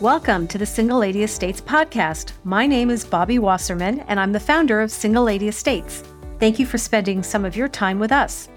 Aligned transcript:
Welcome 0.00 0.48
to 0.48 0.56
the 0.56 0.64
Single 0.64 0.98
Lady 0.98 1.24
Estates 1.24 1.60
podcast. 1.60 2.32
My 2.42 2.66
name 2.66 2.88
is 2.88 3.04
Bobbie 3.04 3.38
Wasserman, 3.38 4.00
and 4.08 4.18
I'm 4.18 4.32
the 4.32 4.40
founder 4.40 4.80
of 4.80 4.90
Single 4.90 5.24
Lady 5.24 5.46
Estates. 5.46 6.02
Thank 6.38 6.58
you 6.58 6.64
for 6.64 6.78
spending 6.78 7.22
some 7.22 7.44
of 7.44 7.54
your 7.54 7.68
time 7.68 7.98
with 7.98 8.10
us. 8.10 8.48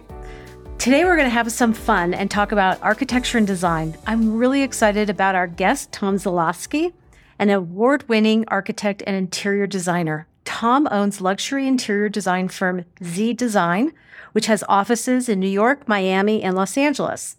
Today, 0.78 1.04
we're 1.04 1.18
going 1.18 1.28
to 1.28 1.30
have 1.30 1.52
some 1.52 1.74
fun 1.74 2.14
and 2.14 2.32
talk 2.32 2.54
about 2.54 2.82
architecture 2.82 3.38
and 3.38 3.46
design. 3.46 3.98
I'm 4.08 4.38
really 4.38 4.62
excited 4.62 5.10
about 5.10 5.36
our 5.36 5.48
guest, 5.48 5.92
Tom 5.92 6.16
Zulawski, 6.16 6.94
an 7.38 7.50
award 7.50 8.08
winning 8.08 8.46
architect 8.48 9.04
and 9.06 9.14
interior 9.14 9.68
designer. 9.68 10.28
Tom 10.46 10.88
owns 10.92 11.20
luxury 11.20 11.68
interior 11.68 12.08
design 12.08 12.48
firm 12.48 12.86
Z 13.04 13.34
Design, 13.34 13.92
which 14.32 14.46
has 14.46 14.64
offices 14.70 15.28
in 15.28 15.42
New 15.42 15.50
York, 15.50 15.90
Miami, 15.90 16.42
and 16.42 16.56
Los 16.56 16.78
Angeles. 16.78 17.36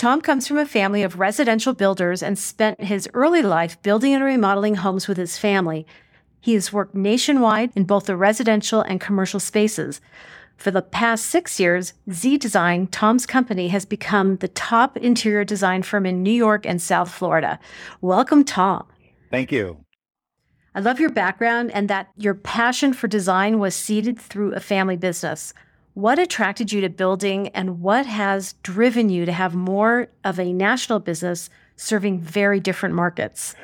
Tom 0.00 0.22
comes 0.22 0.48
from 0.48 0.56
a 0.56 0.64
family 0.64 1.02
of 1.02 1.18
residential 1.18 1.74
builders 1.74 2.22
and 2.22 2.38
spent 2.38 2.80
his 2.80 3.06
early 3.12 3.42
life 3.42 3.76
building 3.82 4.14
and 4.14 4.24
remodeling 4.24 4.76
homes 4.76 5.06
with 5.06 5.18
his 5.18 5.36
family. 5.36 5.86
He 6.40 6.54
has 6.54 6.72
worked 6.72 6.94
nationwide 6.94 7.70
in 7.76 7.84
both 7.84 8.06
the 8.06 8.16
residential 8.16 8.80
and 8.80 8.98
commercial 8.98 9.38
spaces. 9.38 10.00
For 10.56 10.70
the 10.70 10.80
past 10.80 11.26
six 11.26 11.60
years, 11.60 11.92
Z 12.10 12.38
Design, 12.38 12.86
Tom's 12.86 13.26
company, 13.26 13.68
has 13.68 13.84
become 13.84 14.36
the 14.36 14.48
top 14.48 14.96
interior 14.96 15.44
design 15.44 15.82
firm 15.82 16.06
in 16.06 16.22
New 16.22 16.30
York 16.30 16.64
and 16.64 16.80
South 16.80 17.10
Florida. 17.10 17.60
Welcome, 18.00 18.42
Tom. 18.44 18.86
Thank 19.30 19.52
you. 19.52 19.84
I 20.74 20.80
love 20.80 20.98
your 20.98 21.10
background 21.10 21.72
and 21.72 21.90
that 21.90 22.08
your 22.16 22.32
passion 22.32 22.94
for 22.94 23.06
design 23.06 23.58
was 23.58 23.74
seeded 23.74 24.18
through 24.18 24.54
a 24.54 24.60
family 24.60 24.96
business. 24.96 25.52
What 26.00 26.18
attracted 26.18 26.72
you 26.72 26.80
to 26.80 26.88
building 26.88 27.48
and 27.48 27.82
what 27.82 28.06
has 28.06 28.54
driven 28.62 29.10
you 29.10 29.26
to 29.26 29.32
have 29.32 29.54
more 29.54 30.08
of 30.24 30.40
a 30.40 30.50
national 30.50 30.98
business 30.98 31.50
serving 31.76 32.20
very 32.20 32.58
different 32.58 32.94
markets? 32.94 33.54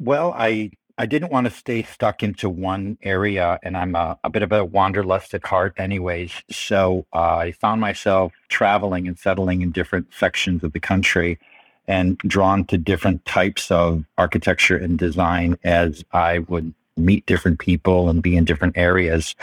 Well, 0.00 0.34
I 0.36 0.72
I 0.98 1.06
didn't 1.06 1.30
want 1.30 1.46
to 1.46 1.52
stay 1.52 1.84
stuck 1.84 2.24
into 2.24 2.50
one 2.50 2.98
area, 3.04 3.60
and 3.62 3.76
I'm 3.76 3.94
a, 3.94 4.18
a 4.24 4.30
bit 4.30 4.42
of 4.42 4.50
a 4.50 4.64
wanderlust 4.64 5.32
at 5.32 5.46
heart, 5.46 5.74
anyways. 5.76 6.32
So 6.50 7.06
uh, 7.12 7.36
I 7.36 7.52
found 7.52 7.80
myself 7.80 8.32
traveling 8.48 9.06
and 9.06 9.16
settling 9.16 9.62
in 9.62 9.70
different 9.70 10.12
sections 10.12 10.64
of 10.64 10.72
the 10.72 10.80
country 10.80 11.38
and 11.86 12.18
drawn 12.18 12.64
to 12.64 12.78
different 12.78 13.24
types 13.26 13.70
of 13.70 14.04
architecture 14.18 14.76
and 14.76 14.98
design 14.98 15.56
as 15.62 16.04
I 16.10 16.40
would 16.40 16.74
meet 16.96 17.26
different 17.26 17.60
people 17.60 18.08
and 18.08 18.24
be 18.24 18.36
in 18.36 18.44
different 18.44 18.76
areas. 18.76 19.36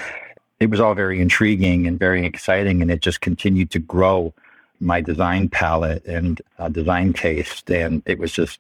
It 0.62 0.70
was 0.70 0.80
all 0.80 0.94
very 0.94 1.20
intriguing 1.20 1.88
and 1.88 1.98
very 1.98 2.24
exciting, 2.24 2.84
and 2.84 2.92
it 2.92 3.02
just 3.02 3.20
continued 3.20 3.72
to 3.72 3.80
grow 3.80 4.32
my 4.80 5.02
design 5.02 5.50
palette 5.50 6.06
and 6.06 6.40
uh, 6.60 6.70
design 6.70 7.14
taste. 7.14 7.72
And 7.72 8.04
it 8.06 8.20
was 8.20 8.32
just 8.32 8.60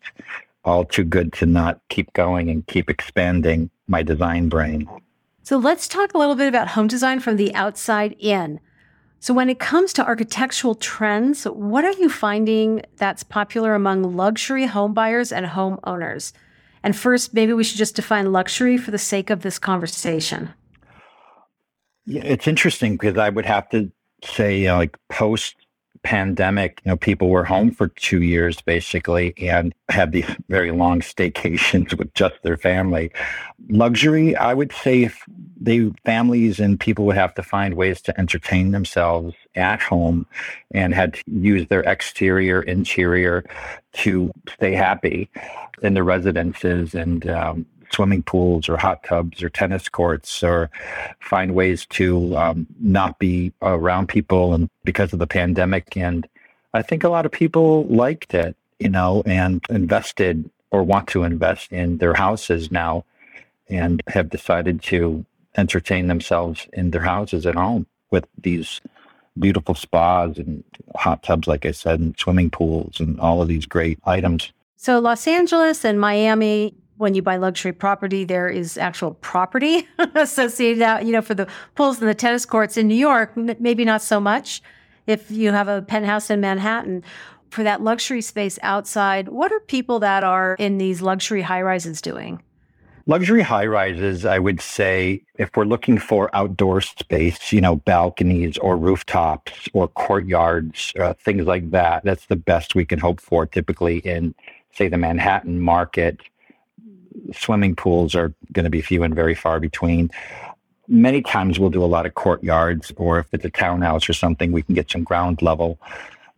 all 0.66 0.84
too 0.84 1.04
good 1.04 1.32
to 1.34 1.46
not 1.46 1.80
keep 1.90 2.12
going 2.14 2.50
and 2.50 2.66
keep 2.66 2.90
expanding 2.90 3.70
my 3.88 4.02
design 4.02 4.50
brain. 4.50 4.90
So 5.44 5.58
let's 5.58 5.88
talk 5.88 6.16
a 6.16 6.18
little 6.18 6.34
bit 6.34 6.48
about 6.48 6.70
home 6.70 6.88
design 6.88 7.20
from 7.20 7.38
the 7.38 7.54
outside 7.54 8.16
in. 8.18 8.60
So, 9.20 9.36
when 9.36 9.52
it 9.52 9.60
comes 9.60 9.94
to 9.94 10.04
architectural 10.04 10.74
trends, 10.74 11.44
what 11.44 11.86
are 11.86 11.92
you 11.92 12.10
finding 12.10 12.82
that's 12.98 13.22
popular 13.22 13.76
among 13.76 14.16
luxury 14.18 14.66
home 14.66 14.96
buyers 14.96 15.32
and 15.32 15.46
homeowners? 15.46 16.34
And 16.82 16.96
first, 16.96 17.32
maybe 17.32 17.54
we 17.54 17.64
should 17.64 17.78
just 17.78 17.96
define 17.96 18.32
luxury 18.32 18.78
for 18.80 18.90
the 18.90 18.98
sake 18.98 19.30
of 19.30 19.44
this 19.44 19.60
conversation. 19.60 20.50
Yeah, 22.06 22.24
it's 22.24 22.48
interesting 22.48 22.94
because 22.94 23.18
I 23.18 23.30
would 23.30 23.46
have 23.46 23.70
to 23.70 23.92
say, 24.24 24.72
like 24.72 24.98
post 25.10 25.56
pandemic, 26.04 26.82
you 26.84 26.90
know, 26.90 26.98
people 26.98 27.30
were 27.30 27.44
home 27.44 27.72
for 27.72 27.90
two 27.90 28.24
years 28.24 28.62
basically 28.62 29.34
and 29.38 29.74
had 29.90 30.12
these 30.12 30.26
very 30.50 30.72
long 30.72 31.00
staycations 31.02 31.98
with 31.98 32.14
just 32.14 32.36
their 32.44 32.58
family. 32.58 33.12
Luxury, 33.70 34.36
I 34.36 34.54
would 34.54 34.72
say 34.72 35.04
if 35.04 35.23
they 35.60 35.92
families 36.06 36.60
and 36.60 36.80
people 36.80 37.06
would 37.06 37.17
have 37.17 37.36
to 37.36 37.44
find 37.44 37.76
ways 37.76 38.02
to 38.02 38.20
entertain 38.20 38.72
themselves 38.72 39.36
at 39.56 39.82
home 39.82 40.26
and 40.72 40.94
had 40.94 41.14
to 41.14 41.23
use 41.28 41.67
their 41.67 41.82
exterior, 41.82 42.64
interior 42.64 43.45
to 43.94 44.32
stay 44.50 44.73
happy 44.73 45.30
in 45.84 45.94
their 45.94 46.04
residences 46.04 46.95
and 46.95 47.30
um, 47.30 47.66
swimming 47.92 48.24
pools 48.24 48.70
or 48.70 48.78
hot 48.78 49.04
tubs 49.04 49.44
or 49.44 49.50
tennis 49.50 49.90
courts 49.90 50.44
or 50.44 50.70
find 51.20 51.54
ways 51.54 51.86
to 51.88 52.36
um, 52.38 52.68
not 52.80 53.20
be 53.20 53.52
around 53.62 54.08
people 54.08 54.54
and 54.54 54.70
because 54.84 55.14
of 55.14 55.20
the 55.20 55.28
pandemic. 55.28 55.96
And 55.98 56.28
i 56.74 56.82
think 56.82 57.04
a 57.04 57.10
lot 57.10 57.26
of 57.26 57.32
people 57.32 57.86
liked 57.86 58.34
it 58.34 58.56
you 58.80 58.90
know 58.90 59.24
and 59.26 59.64
invested 59.70 60.50
or 60.72 60.84
want 60.84 61.08
to 61.08 61.24
invest 61.24 61.72
in 61.72 61.98
their 61.98 62.14
houses 62.14 62.72
now 62.72 63.04
and 63.70 64.02
have 64.08 64.30
decided 64.30 64.82
to 64.82 65.26
entertain 65.58 66.08
themselves 66.08 66.68
in 66.73 66.92
their 66.92 67.02
houses 67.02 67.46
at 67.46 67.56
home 67.56 67.86
with 68.10 68.26
these 68.42 68.82
beautiful 69.40 69.76
spas 69.76 70.38
and 70.38 70.64
hot 70.96 71.23
tubs 71.23 71.48
like 71.48 71.66
i 71.66 71.72
said 71.72 72.00
and 72.00 72.18
swimming 72.18 72.50
pools 72.50 73.00
and 73.00 73.20
all 73.20 73.42
of 73.42 73.48
these 73.48 73.66
great 73.66 74.00
items. 74.06 74.52
So 74.76 75.00
Los 75.00 75.28
Angeles 75.28 75.86
and 75.86 76.02
Miami, 76.02 76.73
when 77.02 77.16
you 77.16 77.22
buy 77.23 77.36
luxury 77.36 77.73
property, 77.73 78.23
there 78.23 78.48
is 78.48 78.78
actual 78.78 79.16
property 79.16 79.88
associated 80.16 80.84
out, 80.84 81.04
you 81.04 81.12
know, 81.12 81.22
for 81.22 81.34
the 81.34 81.48
pools 81.73 82.00
and 82.00 82.08
the 82.08 82.14
tennis 82.14 82.45
courts 82.45 82.78
in 82.78 82.88
New 82.88 82.95
York, 82.95 83.36
maybe 83.36 83.84
not 83.84 84.04
so 84.04 84.20
much. 84.20 84.62
If 85.08 85.32
you 85.32 85.52
have 85.52 85.67
a 85.67 85.82
penthouse 85.82 86.30
in 86.30 86.40
Manhattan, 86.40 87.04
for 87.50 87.64
that 87.64 87.82
luxury 87.82 88.22
space 88.22 88.58
outside, 88.61 89.28
what 89.30 89.52
are 89.52 89.60
people 89.61 90.00
that 90.00 90.23
are 90.23 90.56
in 90.58 90.78
these 90.78 91.02
luxury 91.02 91.42
high 91.42 91.61
rises 91.61 92.02
doing? 92.02 92.42
Luxury 93.08 93.42
high 93.42 93.66
rises, 93.66 94.23
I 94.26 94.38
would 94.38 94.61
say, 94.61 95.23
if 95.40 95.50
we're 95.58 95.66
looking 95.66 95.98
for 95.98 96.30
outdoor 96.34 96.82
space, 96.82 97.52
you 97.52 97.60
know, 97.60 97.78
balconies 97.78 98.60
or 98.60 98.78
rooftops 98.78 99.67
or 99.73 99.88
courtyards, 99.88 100.94
uh, 101.00 101.16
things 101.16 101.45
like 101.45 101.72
that, 101.72 102.06
that's 102.06 102.28
the 102.28 102.36
best 102.36 102.76
we 102.76 102.86
can 102.86 103.00
hope 103.00 103.20
for 103.20 103.48
typically 103.48 103.98
in, 103.98 104.36
say, 104.72 104.88
the 104.88 104.98
Manhattan 104.98 105.60
market 105.60 106.22
swimming 107.33 107.76
pools 107.76 108.16
are 108.16 108.33
going 108.52 108.64
to 108.64 108.70
be 108.70 108.82
few 108.82 109.04
and 109.04 109.16
very 109.16 109.36
far 109.36 109.60
between. 109.60 110.11
Many 110.88 111.22
times 111.22 111.60
we'll 111.60 111.70
do 111.70 111.83
a 111.83 111.86
lot 111.86 112.05
of 112.05 112.16
courtyards, 112.16 112.92
or 112.98 113.20
if 113.20 113.27
it's 113.32 113.45
a 113.45 113.49
townhouse 113.49 114.10
or 114.10 114.14
something, 114.14 114.52
we 114.52 114.61
can 114.61 114.76
get 114.76 114.92
some 114.92 115.04
ground 115.04 115.42
level 115.42 115.80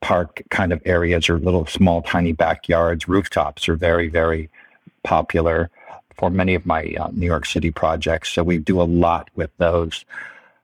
park 0.01 0.43
kind 0.49 0.73
of 0.73 0.81
areas 0.85 1.29
or 1.29 1.39
little 1.39 1.65
small 1.65 2.01
tiny 2.01 2.33
backyards. 2.33 3.07
Rooftops 3.07 3.69
are 3.69 3.75
very, 3.75 4.09
very 4.09 4.49
popular 5.03 5.69
for 6.17 6.29
many 6.29 6.53
of 6.55 6.65
my 6.65 6.93
uh, 6.99 7.09
New 7.13 7.25
York 7.25 7.45
City 7.45 7.71
projects. 7.71 8.29
So 8.29 8.43
we 8.43 8.57
do 8.57 8.81
a 8.81 8.83
lot 8.83 9.29
with 9.35 9.49
those. 9.57 10.05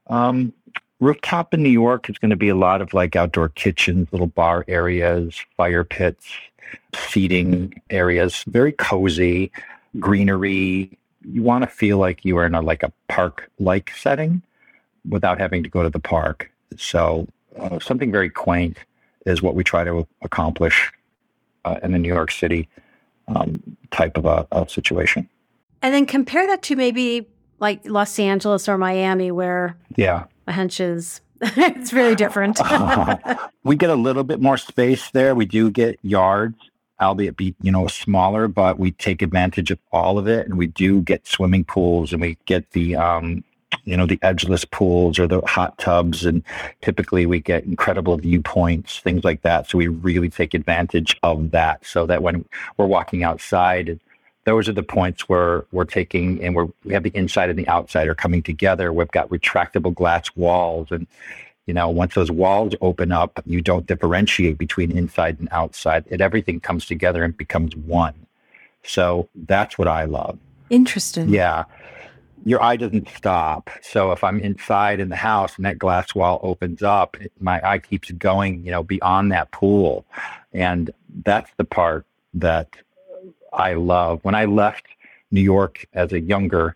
Um, 0.08 0.54
rooftop 1.00 1.54
in 1.54 1.64
New 1.64 1.70
York 1.70 2.10
is 2.10 2.18
going 2.18 2.32
to 2.32 2.36
be 2.36 2.50
a 2.50 2.56
lot 2.56 2.82
of 2.82 2.94
like 2.94 3.16
outdoor 3.16 3.50
kitchens, 3.50 4.08
little 4.12 4.28
bar 4.28 4.66
areas, 4.68 5.40
fire 5.56 5.84
pits, 5.84 6.28
seating 6.94 7.82
areas, 7.90 8.44
very 8.48 8.74
cozy 8.74 9.52
greenery. 9.98 10.98
You 11.22 11.44
want 11.44 11.64
to 11.64 11.70
feel 11.70 11.98
like 11.98 12.24
you 12.26 12.38
are 12.38 12.46
in 12.46 12.56
a 12.56 12.62
like 12.62 12.84
a 12.84 12.92
park 13.08 13.50
like 13.60 13.92
setting 13.96 14.42
without 15.08 15.40
having 15.40 15.64
to 15.64 15.70
go 15.70 15.84
to 15.84 15.90
the 15.90 16.00
park. 16.00 16.52
So 16.78 17.28
uh, 17.58 17.80
something 17.80 18.12
very 18.12 18.30
quaint 18.30 18.78
is 19.26 19.42
what 19.42 19.56
we 19.56 19.64
try 19.64 19.84
to 19.84 20.08
accomplish 20.22 20.92
uh, 21.66 21.78
in 21.84 21.92
the 21.92 22.00
New 22.00 22.14
York 22.14 22.32
City 22.32 22.68
um, 23.28 23.62
type 23.92 24.18
of 24.18 24.26
a, 24.26 24.48
a 24.52 24.68
situation. 24.68 25.28
And 25.82 25.94
then 25.94 26.06
compare 26.06 26.46
that 26.48 26.62
to 26.64 26.76
maybe 26.76 27.28
like 27.60 27.86
Los 27.86 28.20
Angeles 28.20 28.68
or 28.68 28.78
Miami, 28.78 29.32
where 29.32 29.78
yeah, 29.96 30.26
a 30.48 30.52
hunch 30.52 30.80
is 30.80 31.22
it's 31.42 31.92
very 31.92 32.16
different. 32.16 32.60
we 33.64 33.76
get 33.76 33.90
a 33.90 33.96
little 33.96 34.24
bit 34.24 34.42
more 34.42 34.58
space 34.58 35.10
there. 35.12 35.36
We 35.36 35.46
do 35.46 35.72
get 35.72 36.00
yards, 36.02 36.58
albeit 37.02 37.38
be 37.38 37.56
you 37.62 37.72
know 37.72 37.88
smaller, 37.88 38.48
but 38.48 38.80
we 38.80 38.92
take 38.92 39.22
advantage 39.22 39.72
of 39.72 39.80
all 39.92 40.18
of 40.18 40.28
it, 40.28 40.46
and 40.46 40.58
we 40.58 40.68
do 40.68 41.02
get 41.02 41.28
swimming 41.28 41.64
pools, 41.64 42.12
and 42.14 42.22
we 42.22 42.38
get 42.46 42.72
the 42.72 42.96
um, 42.96 43.44
you 43.86 43.96
know 43.96 44.06
the 44.06 44.18
edgeless 44.22 44.66
pools 44.66 45.20
or 45.20 45.28
the 45.28 45.42
hot 45.42 45.78
tubs, 45.78 46.26
and 46.26 46.44
typically 46.82 47.26
we 47.26 47.40
get 47.40 47.64
incredible 47.64 48.18
viewpoints, 48.18 49.00
things 49.00 49.24
like 49.24 49.42
that. 49.44 49.70
So 49.70 49.78
we 49.78 49.88
really 49.88 50.30
take 50.30 50.54
advantage 50.54 51.18
of 51.24 51.52
that, 51.52 51.86
so 51.86 52.06
that 52.06 52.22
when 52.24 52.46
we're 52.78 52.88
walking 52.88 53.24
outside. 53.24 54.00
Those 54.46 54.68
are 54.68 54.74
the 54.74 54.82
points 54.82 55.30
where 55.30 55.66
we're 55.72 55.84
taking 55.84 56.44
and 56.44 56.56
we're, 56.56 56.70
we 56.84 56.94
have 56.94 57.04
the 57.04 57.12
inside 57.14 57.52
and 57.52 57.60
the 57.60 57.68
outside 57.68 58.08
are 58.08 58.16
coming 58.16 58.42
together. 58.42 58.92
We've 58.92 59.12
got 59.12 59.30
retractable 59.30 59.94
glass 59.94 60.36
walls 60.36 60.88
and 60.90 61.06
you 61.70 61.74
know, 61.76 61.88
once 61.88 62.16
those 62.16 62.32
walls 62.32 62.74
open 62.82 63.12
up, 63.12 63.44
you 63.46 63.62
don't 63.62 63.86
differentiate 63.86 64.58
between 64.58 64.92
inside 64.92 65.40
and 65.40 65.48
outside. 65.52 66.04
It 66.08 66.20
everything 66.20 66.60
comes 66.60 66.88
together 66.88 67.24
and 67.24 67.38
becomes 67.38 67.76
one. 67.76 68.16
So 68.82 69.30
that's 69.36 69.78
what 69.78 69.88
I 69.88 70.06
love. 70.06 70.40
Interesting. 70.72 71.30
Yeah. 71.30 71.66
Your 72.44 72.60
eye 72.64 72.76
doesn't 72.76 73.08
stop. 73.10 73.70
So 73.84 74.12
if 74.12 74.24
I'm 74.24 74.40
inside 74.40 75.00
in 75.00 75.10
the 75.10 75.16
house 75.16 75.58
and 75.58 75.66
that 75.68 75.78
glass 75.78 76.16
wall 76.16 76.40
opens 76.42 76.82
up, 76.82 77.16
my 77.40 77.62
eye 77.64 77.78
keeps 77.78 78.10
going, 78.10 78.66
you 78.66 78.72
know, 78.72 78.82
beyond 78.82 79.32
that 79.32 79.52
pool. 79.52 80.08
And 80.52 80.90
that's 81.24 81.52
the 81.58 81.66
part 81.66 82.04
that 82.34 82.70
I 83.54 83.74
love. 83.74 84.22
When 84.24 84.34
I 84.34 84.46
left 84.46 84.88
New 85.30 85.42
York 85.42 85.86
as 85.94 86.14
a 86.14 86.20
younger 86.20 86.76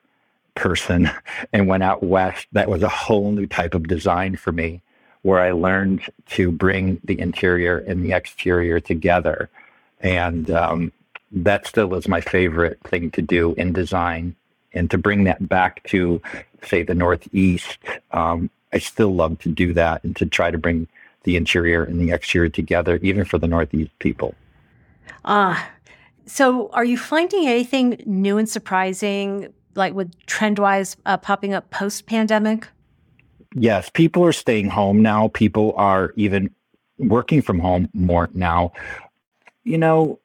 person 0.56 1.10
and 1.52 1.68
went 1.68 1.84
out 1.84 2.04
west, 2.04 2.48
that 2.52 2.70
was 2.70 2.84
a 2.84 2.90
whole 2.90 3.32
new 3.32 3.48
type 3.48 3.74
of 3.74 3.88
design 3.88 4.36
for 4.36 4.52
me 4.52 4.82
where 5.24 5.40
I 5.40 5.52
learned 5.52 6.02
to 6.28 6.52
bring 6.52 7.00
the 7.04 7.20
interior 7.20 7.80
and 7.80 8.04
the 8.04 8.12
exterior 8.12 8.80
together. 8.80 9.50
And 10.02 10.52
um, 10.52 10.92
that 11.32 11.66
still 11.66 11.96
is 11.96 12.08
my 12.08 12.22
favorite 12.22 12.80
thing 12.84 13.10
to 13.12 13.22
do 13.22 13.54
in 13.54 13.74
design. 13.74 14.36
And 14.74 14.92
to 14.92 14.98
bring 14.98 15.24
that 15.24 15.48
back 15.48 15.84
to, 15.90 16.22
say, 16.64 16.84
the 16.84 16.96
Northeast, 16.96 17.78
um, 18.12 18.50
I 18.74 18.80
still 18.80 19.14
love 19.14 19.40
to 19.40 19.50
do 19.50 19.72
that 19.74 20.04
and 20.04 20.16
to 20.18 20.26
try 20.26 20.52
to 20.52 20.58
bring 20.58 20.88
the 21.24 21.38
interior 21.38 21.84
and 21.84 22.02
the 22.02 22.12
exterior 22.12 22.50
together, 22.50 23.00
even 23.02 23.24
for 23.24 23.38
the 23.38 23.48
Northeast 23.48 23.92
people. 24.00 24.36
Ah, 25.24 25.70
so 26.26 26.70
are 26.74 26.84
you 26.84 26.98
finding 26.98 27.48
anything 27.48 28.02
new 28.06 28.38
and 28.38 28.50
surprising, 28.50 29.54
like 29.76 29.94
with 29.94 30.14
trend-wise 30.26 30.96
uh, 31.06 31.18
popping 31.18 31.54
up 31.54 31.70
post-pandemic? 31.70 32.68
Yes, 33.56 33.90
people 33.94 34.26
are 34.26 34.34
staying 34.34 34.70
home 34.70 35.02
now. 35.02 35.28
People 35.30 35.74
are 35.78 36.14
even 36.16 36.50
working 36.98 37.42
from 37.42 37.60
home 37.60 37.90
more 37.94 38.30
now. 38.34 38.72
You 39.64 39.78
know, 39.78 40.20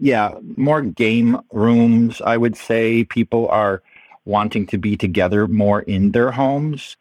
yeah, 0.00 0.34
more 0.56 0.82
game 0.82 1.40
rooms, 1.52 2.20
I 2.20 2.36
would 2.36 2.56
say. 2.56 3.04
People 3.04 3.48
are 3.48 3.82
wanting 4.24 4.66
to 4.68 4.78
be 4.78 4.96
together 4.96 5.46
more 5.46 5.82
in 5.82 6.12
their 6.12 6.30
homes. 6.30 6.96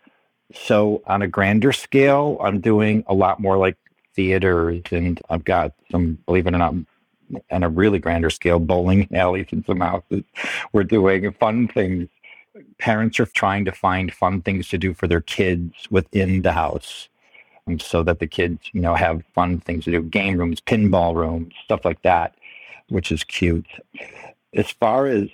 So, 0.54 1.02
on 1.08 1.22
a 1.22 1.28
grander 1.28 1.72
scale, 1.72 2.38
I'm 2.42 2.60
doing 2.60 3.04
a 3.08 3.14
lot 3.14 3.40
more 3.40 3.58
like 3.58 3.78
theaters, 4.16 4.84
and 4.92 5.20
I've 5.30 5.44
got 5.44 5.74
some, 5.92 6.20
believe 6.26 6.46
it 6.46 6.54
or 6.54 6.60
not, 6.60 6.76
on 7.52 7.64
a 7.64 7.70
really 7.70 8.00
grander 8.00 8.30
scale, 8.30 8.60
bowling 8.60 9.08
alleys 9.14 9.48
and 9.52 9.66
some 9.66 9.80
houses. 9.80 10.24
We're 10.72 10.84
doing 10.84 11.32
fun 11.34 11.68
things. 11.68 12.10
Parents 12.78 13.20
are 13.20 13.26
trying 13.26 13.66
to 13.66 13.72
find 13.72 14.14
fun 14.14 14.42
things 14.42 14.68
to 14.70 14.78
do 14.78 14.94
for 14.94 15.08
their 15.08 15.22
kids 15.22 15.74
within 15.90 16.44
the 16.44 16.52
house. 16.52 17.10
And 17.66 17.82
so 17.82 18.04
that 18.04 18.20
the 18.20 18.28
kids, 18.28 18.70
you 18.74 18.82
know, 18.82 18.94
have 18.94 19.24
fun 19.34 19.60
things 19.60 19.86
to 19.86 19.92
do, 19.92 20.02
game 20.02 20.38
rooms, 20.38 20.60
pinball 20.62 21.16
rooms, 21.16 21.54
stuff 21.64 21.86
like 21.86 22.02
that, 22.02 22.36
which 22.90 23.12
is 23.12 23.24
cute. 23.24 23.66
As 24.54 24.70
far 24.70 25.08
as 25.08 25.30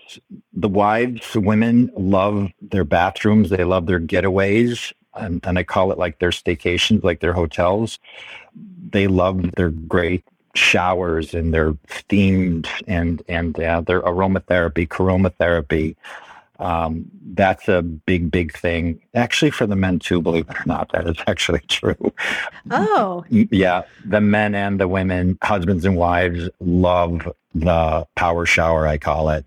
the 0.54 0.70
wives, 0.70 1.36
women 1.36 1.92
love 1.98 2.52
their 2.62 2.86
bathrooms, 2.86 3.50
they 3.50 3.64
love 3.64 3.88
their 3.88 4.00
getaways 4.00 4.94
and, 5.16 5.46
and 5.46 5.58
I 5.58 5.64
call 5.64 5.92
it 5.92 5.98
like 5.98 6.20
their 6.20 6.32
staycations, 6.32 7.04
like 7.04 7.20
their 7.20 7.34
hotels. 7.34 8.00
They 8.92 9.08
love 9.08 9.52
their 9.56 9.70
great 9.70 10.24
showers 10.56 11.34
and 11.34 11.54
their 11.54 11.76
steamed 11.90 12.68
and 12.88 13.22
and 13.28 13.60
uh, 13.60 13.82
their 13.82 14.02
aromatherapy, 14.02 14.88
chromotherapy. 14.88 15.96
Um, 16.60 17.06
that's 17.34 17.70
a 17.70 17.82
big, 17.82 18.30
big 18.32 18.54
thing. 18.54 19.02
Actually, 19.16 19.52
for 19.52 19.66
the 19.66 19.78
men 19.78 19.98
too, 19.98 20.22
believe 20.22 20.50
it 20.50 20.60
or 20.60 20.66
not, 20.66 20.92
that 20.92 21.08
is 21.08 21.16
actually 21.26 21.60
true. 21.68 22.14
Oh, 22.70 23.24
yeah. 23.30 23.84
The 24.06 24.20
men 24.20 24.56
and 24.56 24.80
the 24.80 24.88
women, 24.88 25.38
husbands 25.42 25.86
and 25.86 25.96
wives, 25.96 26.50
love 26.60 27.34
the 27.56 28.06
power 28.16 28.46
shower. 28.46 28.86
I 28.88 28.98
call 28.98 29.30
it. 29.30 29.46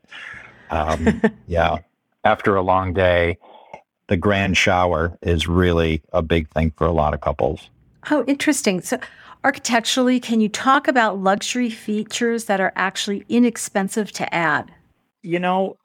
Um, 0.71 1.21
yeah. 1.47 1.79
After 2.25 2.57
a 2.57 2.63
long 2.63 2.95
day, 2.95 3.39
the 4.07 4.17
grand 4.17 4.57
shower 4.57 5.19
is 5.23 5.47
really 5.47 6.03
a 6.13 6.23
big 6.23 6.49
thing 6.51 6.73
for 6.77 6.87
a 6.87 6.93
lot 6.93 7.15
of 7.15 7.21
couples. 7.21 7.69
Oh, 8.11 8.25
interesting. 8.27 8.81
So, 8.81 8.99
architecturally, 9.45 10.21
can 10.21 10.41
you 10.41 10.49
talk 10.49 10.89
about 10.89 11.19
luxury 11.19 11.71
features 11.71 12.45
that 12.45 12.61
are 12.61 12.73
actually 12.77 13.25
inexpensive 13.29 14.13
to 14.13 14.35
add? 14.35 14.73
You 15.23 15.39
know, 15.39 15.77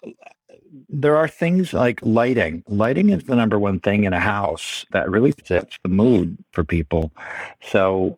there 0.89 1.15
are 1.15 1.27
things 1.27 1.73
like 1.73 1.99
lighting. 2.01 2.63
Lighting 2.67 3.09
is 3.09 3.23
the 3.23 3.35
number 3.35 3.59
one 3.59 3.79
thing 3.79 4.03
in 4.03 4.13
a 4.13 4.19
house 4.19 4.85
that 4.91 5.09
really 5.09 5.33
sets 5.45 5.77
the 5.83 5.89
mood 5.89 6.37
for 6.51 6.63
people. 6.63 7.11
So, 7.61 8.17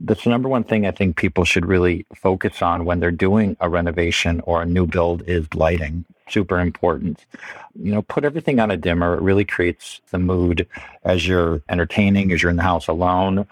that's 0.00 0.24
the 0.24 0.30
number 0.30 0.48
one 0.48 0.64
thing 0.64 0.84
I 0.84 0.90
think 0.90 1.16
people 1.16 1.44
should 1.44 1.64
really 1.64 2.04
focus 2.14 2.60
on 2.60 2.84
when 2.84 3.00
they're 3.00 3.10
doing 3.10 3.56
a 3.60 3.68
renovation 3.68 4.40
or 4.44 4.62
a 4.62 4.66
new 4.66 4.86
build 4.86 5.22
is 5.28 5.46
lighting. 5.54 6.04
Super 6.28 6.58
important. 6.58 7.24
You 7.80 7.92
know, 7.92 8.02
put 8.02 8.24
everything 8.24 8.58
on 8.58 8.70
a 8.70 8.76
dimmer. 8.76 9.14
It 9.14 9.22
really 9.22 9.44
creates 9.44 10.00
the 10.10 10.18
mood 10.18 10.66
as 11.04 11.26
you're 11.26 11.62
entertaining, 11.68 12.32
as 12.32 12.42
you're 12.42 12.50
in 12.50 12.56
the 12.56 12.62
house 12.62 12.88
alone. 12.88 13.46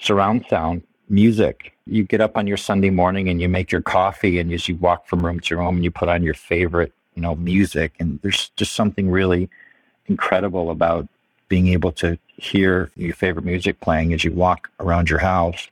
Surround 0.00 0.46
sound, 0.48 0.82
music. 1.08 1.72
You 1.86 2.04
get 2.04 2.20
up 2.20 2.36
on 2.36 2.46
your 2.46 2.56
Sunday 2.56 2.90
morning 2.90 3.28
and 3.28 3.40
you 3.40 3.48
make 3.48 3.70
your 3.70 3.82
coffee 3.82 4.38
and 4.38 4.52
as 4.52 4.68
you 4.68 4.76
walk 4.76 5.06
from 5.06 5.24
room 5.24 5.40
to 5.40 5.56
room 5.56 5.76
and 5.76 5.84
you 5.84 5.90
put 5.90 6.08
on 6.08 6.22
your 6.22 6.34
favorite, 6.34 6.92
you 7.14 7.22
know, 7.22 7.34
music. 7.34 7.94
And 8.00 8.18
there's 8.22 8.50
just 8.56 8.72
something 8.72 9.10
really 9.10 9.50
incredible 10.06 10.70
about 10.70 11.06
being 11.48 11.68
able 11.68 11.92
to 11.92 12.18
hear 12.36 12.90
your 12.96 13.14
favorite 13.14 13.44
music 13.44 13.80
playing 13.80 14.14
as 14.14 14.24
you 14.24 14.32
walk 14.32 14.70
around 14.80 15.10
your 15.10 15.18
house. 15.18 15.68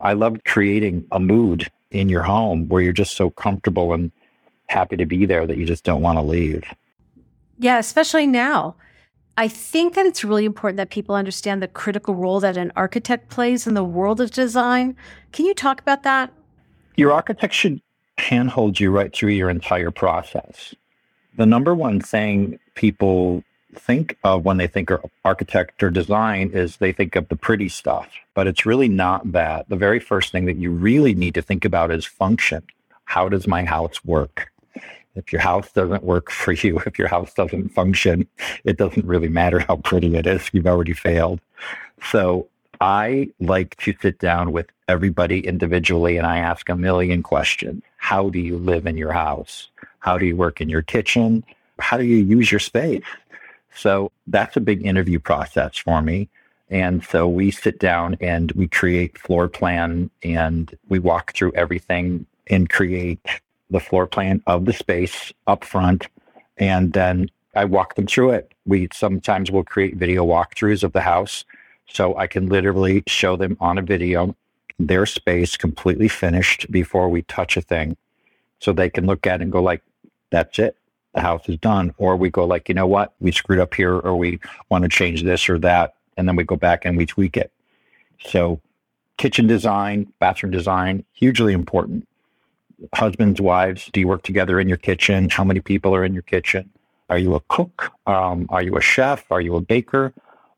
I 0.00 0.14
love 0.14 0.38
creating 0.44 1.06
a 1.12 1.20
mood 1.20 1.70
in 1.90 2.08
your 2.08 2.22
home 2.22 2.68
where 2.68 2.82
you're 2.82 2.92
just 2.92 3.16
so 3.16 3.30
comfortable 3.30 3.92
and 3.92 4.10
happy 4.66 4.96
to 4.96 5.06
be 5.06 5.26
there 5.26 5.46
that 5.46 5.58
you 5.58 5.66
just 5.66 5.84
don't 5.84 6.02
want 6.02 6.18
to 6.18 6.22
leave. 6.22 6.64
Yeah, 7.58 7.78
especially 7.78 8.26
now. 8.26 8.74
I 9.40 9.48
think 9.48 9.94
that 9.94 10.04
it's 10.04 10.22
really 10.22 10.44
important 10.44 10.76
that 10.76 10.90
people 10.90 11.14
understand 11.14 11.62
the 11.62 11.68
critical 11.68 12.14
role 12.14 12.40
that 12.40 12.58
an 12.58 12.72
architect 12.76 13.30
plays 13.30 13.66
in 13.66 13.72
the 13.72 13.82
world 13.82 14.20
of 14.20 14.30
design. 14.30 14.94
Can 15.32 15.46
you 15.46 15.54
talk 15.54 15.80
about 15.80 16.02
that? 16.02 16.30
Your 16.96 17.10
architect 17.10 17.54
should 17.54 17.80
handhold 18.18 18.78
you 18.78 18.90
right 18.90 19.10
through 19.10 19.30
your 19.30 19.48
entire 19.48 19.90
process. 19.90 20.74
The 21.38 21.46
number 21.46 21.74
one 21.74 22.02
thing 22.02 22.58
people 22.74 23.42
think 23.74 24.18
of 24.24 24.44
when 24.44 24.58
they 24.58 24.66
think 24.66 24.90
of 24.90 25.10
architect 25.24 25.82
or 25.82 25.88
design 25.88 26.50
is 26.52 26.76
they 26.76 26.92
think 26.92 27.16
of 27.16 27.26
the 27.30 27.36
pretty 27.36 27.70
stuff, 27.70 28.10
but 28.34 28.46
it's 28.46 28.66
really 28.66 28.90
not 28.90 29.32
that. 29.32 29.66
The 29.70 29.76
very 29.76 30.00
first 30.00 30.32
thing 30.32 30.44
that 30.44 30.56
you 30.56 30.70
really 30.70 31.14
need 31.14 31.32
to 31.32 31.40
think 31.40 31.64
about 31.64 31.90
is 31.90 32.04
function. 32.04 32.62
How 33.06 33.30
does 33.30 33.46
my 33.46 33.64
house 33.64 34.04
work? 34.04 34.52
If 35.14 35.32
your 35.32 35.42
house 35.42 35.70
doesn't 35.72 36.04
work 36.04 36.30
for 36.42 36.52
you, 36.52 36.78
if 36.86 36.98
your 36.98 37.08
house 37.08 37.32
doesn't 37.34 37.70
function, 37.70 38.26
it 38.64 38.76
doesn't 38.76 39.06
really 39.06 39.28
matter 39.28 39.60
how 39.60 39.76
pretty 39.76 40.16
it 40.16 40.26
is. 40.26 40.48
You've 40.52 40.66
already 40.66 40.92
failed. 40.92 41.40
So 42.10 42.48
I 42.80 43.30
like 43.40 43.76
to 43.78 43.94
sit 44.00 44.18
down 44.18 44.52
with 44.52 44.66
everybody 44.88 45.40
individually 45.40 46.16
and 46.16 46.26
I 46.26 46.38
ask 46.38 46.68
a 46.68 46.76
million 46.76 47.22
questions. 47.22 47.82
How 47.98 48.30
do 48.30 48.38
you 48.38 48.56
live 48.56 48.86
in 48.86 48.96
your 48.96 49.12
house? 49.12 49.68
How 49.98 50.16
do 50.16 50.24
you 50.24 50.34
work 50.34 50.60
in 50.60 50.68
your 50.68 50.82
kitchen? 50.82 51.44
How 51.78 51.98
do 51.98 52.04
you 52.04 52.16
use 52.16 52.50
your 52.50 52.60
space? 52.60 53.04
So 53.74 54.12
that's 54.26 54.56
a 54.56 54.60
big 54.60 54.84
interview 54.84 55.18
process 55.18 55.76
for 55.76 56.00
me. 56.02 56.28
And 56.70 57.04
so 57.04 57.28
we 57.28 57.50
sit 57.50 57.78
down 57.78 58.16
and 58.20 58.52
we 58.52 58.68
create 58.68 59.18
floor 59.18 59.48
plan 59.48 60.10
and 60.22 60.74
we 60.88 60.98
walk 60.98 61.34
through 61.34 61.52
everything 61.52 62.26
and 62.46 62.70
create 62.70 63.26
the 63.70 63.80
floor 63.80 64.06
plan 64.06 64.42
of 64.46 64.64
the 64.64 64.72
space 64.72 65.32
up 65.46 65.64
front. 65.64 66.06
And 66.58 66.92
then 66.92 67.30
I 67.54 67.64
walk 67.64 67.94
them 67.94 68.06
through 68.06 68.32
it. 68.32 68.52
We 68.66 68.88
sometimes 68.92 69.50
will 69.50 69.64
create 69.64 69.96
video 69.96 70.24
walkthroughs 70.26 70.82
of 70.82 70.92
the 70.92 71.00
house. 71.00 71.44
So 71.88 72.16
I 72.16 72.26
can 72.26 72.48
literally 72.48 73.02
show 73.06 73.36
them 73.36 73.56
on 73.60 73.78
a 73.78 73.82
video 73.82 74.36
their 74.78 75.04
space 75.04 75.58
completely 75.58 76.08
finished 76.08 76.70
before 76.70 77.10
we 77.10 77.22
touch 77.22 77.56
a 77.56 77.60
thing. 77.60 77.96
So 78.60 78.72
they 78.72 78.88
can 78.88 79.06
look 79.06 79.26
at 79.26 79.40
it 79.40 79.42
and 79.42 79.52
go 79.52 79.62
like, 79.62 79.82
that's 80.30 80.58
it 80.58 80.76
the 81.14 81.20
house 81.20 81.48
is 81.48 81.56
done. 81.58 81.94
Or 81.98 82.16
we 82.16 82.30
go 82.30 82.44
like, 82.44 82.68
you 82.68 82.74
know 82.74 82.86
what, 82.86 83.14
we 83.20 83.32
screwed 83.32 83.58
up 83.58 83.74
here, 83.74 83.98
or 83.98 84.16
we 84.16 84.40
want 84.68 84.82
to 84.82 84.88
change 84.88 85.22
this 85.22 85.48
or 85.48 85.58
that, 85.60 85.94
and 86.16 86.28
then 86.28 86.36
we 86.36 86.44
go 86.44 86.56
back 86.56 86.84
and 86.84 86.96
we 86.96 87.06
tweak 87.06 87.36
it. 87.36 87.52
So, 88.24 88.60
kitchen 89.16 89.46
design, 89.46 90.12
bathroom 90.18 90.52
design, 90.52 91.04
hugely 91.12 91.52
important. 91.52 92.06
Husbands, 92.94 93.40
wives, 93.40 93.90
do 93.92 94.00
you 94.00 94.08
work 94.08 94.22
together 94.22 94.58
in 94.58 94.68
your 94.68 94.78
kitchen? 94.78 95.28
How 95.28 95.44
many 95.44 95.60
people 95.60 95.94
are 95.94 96.04
in 96.04 96.14
your 96.14 96.22
kitchen? 96.22 96.70
Are 97.08 97.18
you 97.18 97.34
a 97.34 97.40
cook? 97.48 97.92
Um, 98.06 98.46
are 98.48 98.62
you 98.62 98.76
a 98.76 98.80
chef? 98.80 99.30
Are 99.30 99.40
you 99.40 99.56
a 99.56 99.60
baker? 99.60 100.12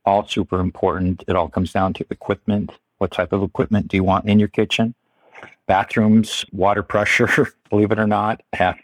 All 0.05 0.27
super 0.27 0.61
important. 0.61 1.25
It 1.27 1.35
all 1.35 1.49
comes 1.49 1.73
down 1.73 1.95
to 1.95 2.07
equipment. 2.11 2.71
What 2.99 3.11
type 3.11 3.33
of 3.33 3.43
equipment 3.43 3.89
do 3.89 3.97
you 3.97 4.05
want 4.05 4.27
in 4.27 4.39
your 4.39 4.49
kitchen? 4.49 4.95
Bathrooms, 5.67 6.45
water 6.53 6.83
pressure, 6.83 7.49
believe 7.71 7.91
it 7.91 7.99
or 7.99 8.07
not, 8.07 8.43
have 8.53 8.77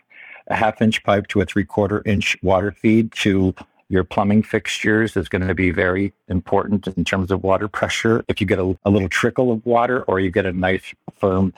a 0.48 0.56
half 0.56 0.80
inch 0.82 1.02
pipe 1.04 1.26
to 1.28 1.40
a 1.40 1.44
three 1.44 1.64
quarter 1.64 2.02
inch 2.06 2.36
water 2.42 2.72
feed 2.72 3.12
to 3.12 3.54
your 3.88 4.04
plumbing 4.04 4.42
fixtures 4.42 5.16
is 5.16 5.28
going 5.28 5.46
to 5.46 5.54
be 5.54 5.70
very 5.70 6.12
important 6.28 6.86
in 6.88 7.04
terms 7.04 7.30
of 7.30 7.42
water 7.42 7.68
pressure. 7.68 8.24
If 8.28 8.40
you 8.40 8.46
get 8.46 8.58
a, 8.58 8.76
a 8.84 8.90
little 8.90 9.08
trickle 9.08 9.50
of 9.50 9.64
water 9.64 10.02
or 10.02 10.20
you 10.20 10.30
get 10.30 10.44
a 10.44 10.52
nice 10.52 10.94
firm 11.18 11.54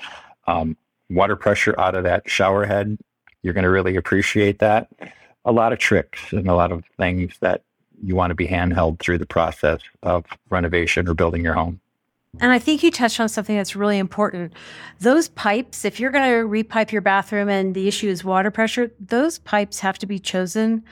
um, 0.46 0.76
water 1.10 1.36
pressure 1.36 1.78
out 1.78 1.94
of 1.94 2.04
that 2.04 2.28
shower 2.28 2.64
head, 2.64 2.96
you're 3.42 3.54
going 3.54 3.64
to 3.64 3.70
really 3.70 3.96
appreciate 3.96 4.58
that. 4.60 4.88
A 5.44 5.52
lot 5.52 5.72
of 5.72 5.78
tricks 5.78 6.32
and 6.32 6.48
a 6.48 6.54
lot 6.54 6.72
of 6.72 6.84
things 6.98 7.34
that 7.40 7.62
you 8.02 8.14
want 8.14 8.30
to 8.30 8.34
be 8.34 8.46
handheld 8.46 8.98
through 8.98 9.18
the 9.18 9.26
process 9.26 9.80
of 10.02 10.24
renovation 10.48 11.08
or 11.08 11.14
building 11.14 11.42
your 11.42 11.54
home. 11.54 11.80
And 12.38 12.52
I 12.52 12.58
think 12.58 12.82
you 12.82 12.90
touched 12.90 13.18
on 13.18 13.28
something 13.28 13.56
that's 13.56 13.74
really 13.74 13.98
important. 13.98 14.52
Those 15.00 15.28
pipes, 15.30 15.84
if 15.84 15.98
you're 15.98 16.12
going 16.12 16.30
to 16.30 16.48
repipe 16.48 16.92
your 16.92 17.02
bathroom 17.02 17.48
and 17.48 17.74
the 17.74 17.88
issue 17.88 18.08
is 18.08 18.24
water 18.24 18.52
pressure, 18.52 18.92
those 19.00 19.40
pipes 19.40 19.80
have 19.80 19.98
to 19.98 20.06
be 20.06 20.18
chosen 20.18 20.84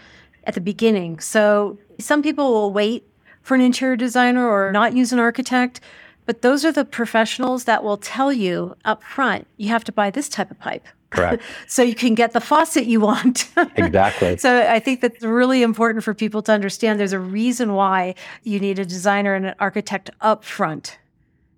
at 0.44 0.54
the 0.54 0.60
beginning. 0.60 1.20
So 1.20 1.78
some 2.00 2.22
people 2.22 2.52
will 2.52 2.72
wait 2.72 3.06
for 3.42 3.54
an 3.54 3.60
interior 3.60 3.96
designer 3.96 4.48
or 4.48 4.72
not 4.72 4.94
use 4.94 5.12
an 5.12 5.20
architect, 5.20 5.80
but 6.28 6.42
those 6.42 6.62
are 6.62 6.70
the 6.70 6.84
professionals 6.84 7.64
that 7.64 7.82
will 7.82 7.96
tell 7.96 8.30
you 8.30 8.76
up 8.84 9.02
front, 9.02 9.46
you 9.56 9.70
have 9.70 9.82
to 9.84 9.92
buy 9.92 10.10
this 10.10 10.28
type 10.28 10.50
of 10.50 10.58
pipe. 10.58 10.86
Correct. 11.08 11.42
so 11.66 11.82
you 11.82 11.94
can 11.94 12.14
get 12.14 12.34
the 12.34 12.40
faucet 12.40 12.84
you 12.84 13.00
want. 13.00 13.48
exactly. 13.76 14.36
So 14.36 14.60
I 14.68 14.78
think 14.78 15.00
that's 15.00 15.24
really 15.24 15.62
important 15.62 16.04
for 16.04 16.12
people 16.12 16.42
to 16.42 16.52
understand 16.52 17.00
there's 17.00 17.14
a 17.14 17.18
reason 17.18 17.72
why 17.72 18.14
you 18.42 18.60
need 18.60 18.78
a 18.78 18.84
designer 18.84 19.34
and 19.34 19.46
an 19.46 19.54
architect 19.58 20.10
up 20.20 20.44
front, 20.44 20.98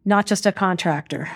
not 0.05 0.27
just 0.27 0.47
a 0.47 0.53
contractor. 0.53 1.29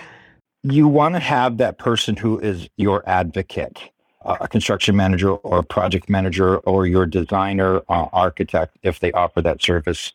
You 0.63 0.87
want 0.87 1.15
to 1.15 1.19
have 1.19 1.57
that 1.57 1.77
person 1.77 2.15
who 2.15 2.39
is 2.39 2.69
your 2.77 3.03
advocate, 3.05 3.81
a 4.21 4.47
construction 4.47 4.95
manager 4.95 5.31
or 5.31 5.59
a 5.59 5.63
project 5.63 6.09
manager 6.09 6.59
or 6.59 6.87
your 6.87 7.05
designer 7.05 7.81
uh, 7.89 8.07
architect 8.13 8.77
if 8.81 9.01
they 9.01 9.11
offer 9.11 9.41
that 9.41 9.61
service. 9.61 10.13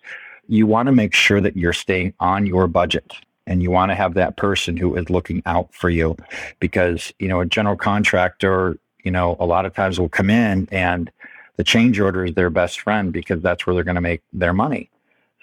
You 0.51 0.67
want 0.67 0.87
to 0.87 0.93
make 0.93 1.15
sure 1.15 1.41
that 1.41 1.57
you're 1.57 1.73
staying 1.73 2.13
on 2.21 2.45
your 2.45 2.67
budget 2.67 3.15
and 3.47 3.63
you 3.63 3.71
want 3.71 3.91
to 3.91 3.95
have 3.95 4.15
that 4.15 4.37
person 4.37 4.77
who 4.77 4.97
is 4.97 5.09
looking 5.09 5.43
out 5.47 5.73
for 5.73 5.91
you 5.91 6.17
because 6.59 7.13
you 7.19 7.29
know 7.29 7.41
a 7.41 7.47
general 7.47 7.77
contractor 7.77 8.79
you 9.05 9.11
know 9.11 9.37
a 9.41 9.47
lot 9.47 9.65
of 9.65 9.75
times 9.75 9.99
will 9.99 10.09
come 10.09 10.29
in 10.29 10.69
and 10.71 11.11
the 11.61 11.65
change 11.65 12.01
order 12.01 12.25
is 12.25 12.33
their 12.33 12.49
best 12.49 12.81
friend 12.81 13.13
because 13.13 13.43
that's 13.43 13.67
where 13.67 13.75
they're 13.75 13.85
going 13.85 13.95
to 13.95 14.01
make 14.01 14.23
their 14.33 14.55
money. 14.55 14.89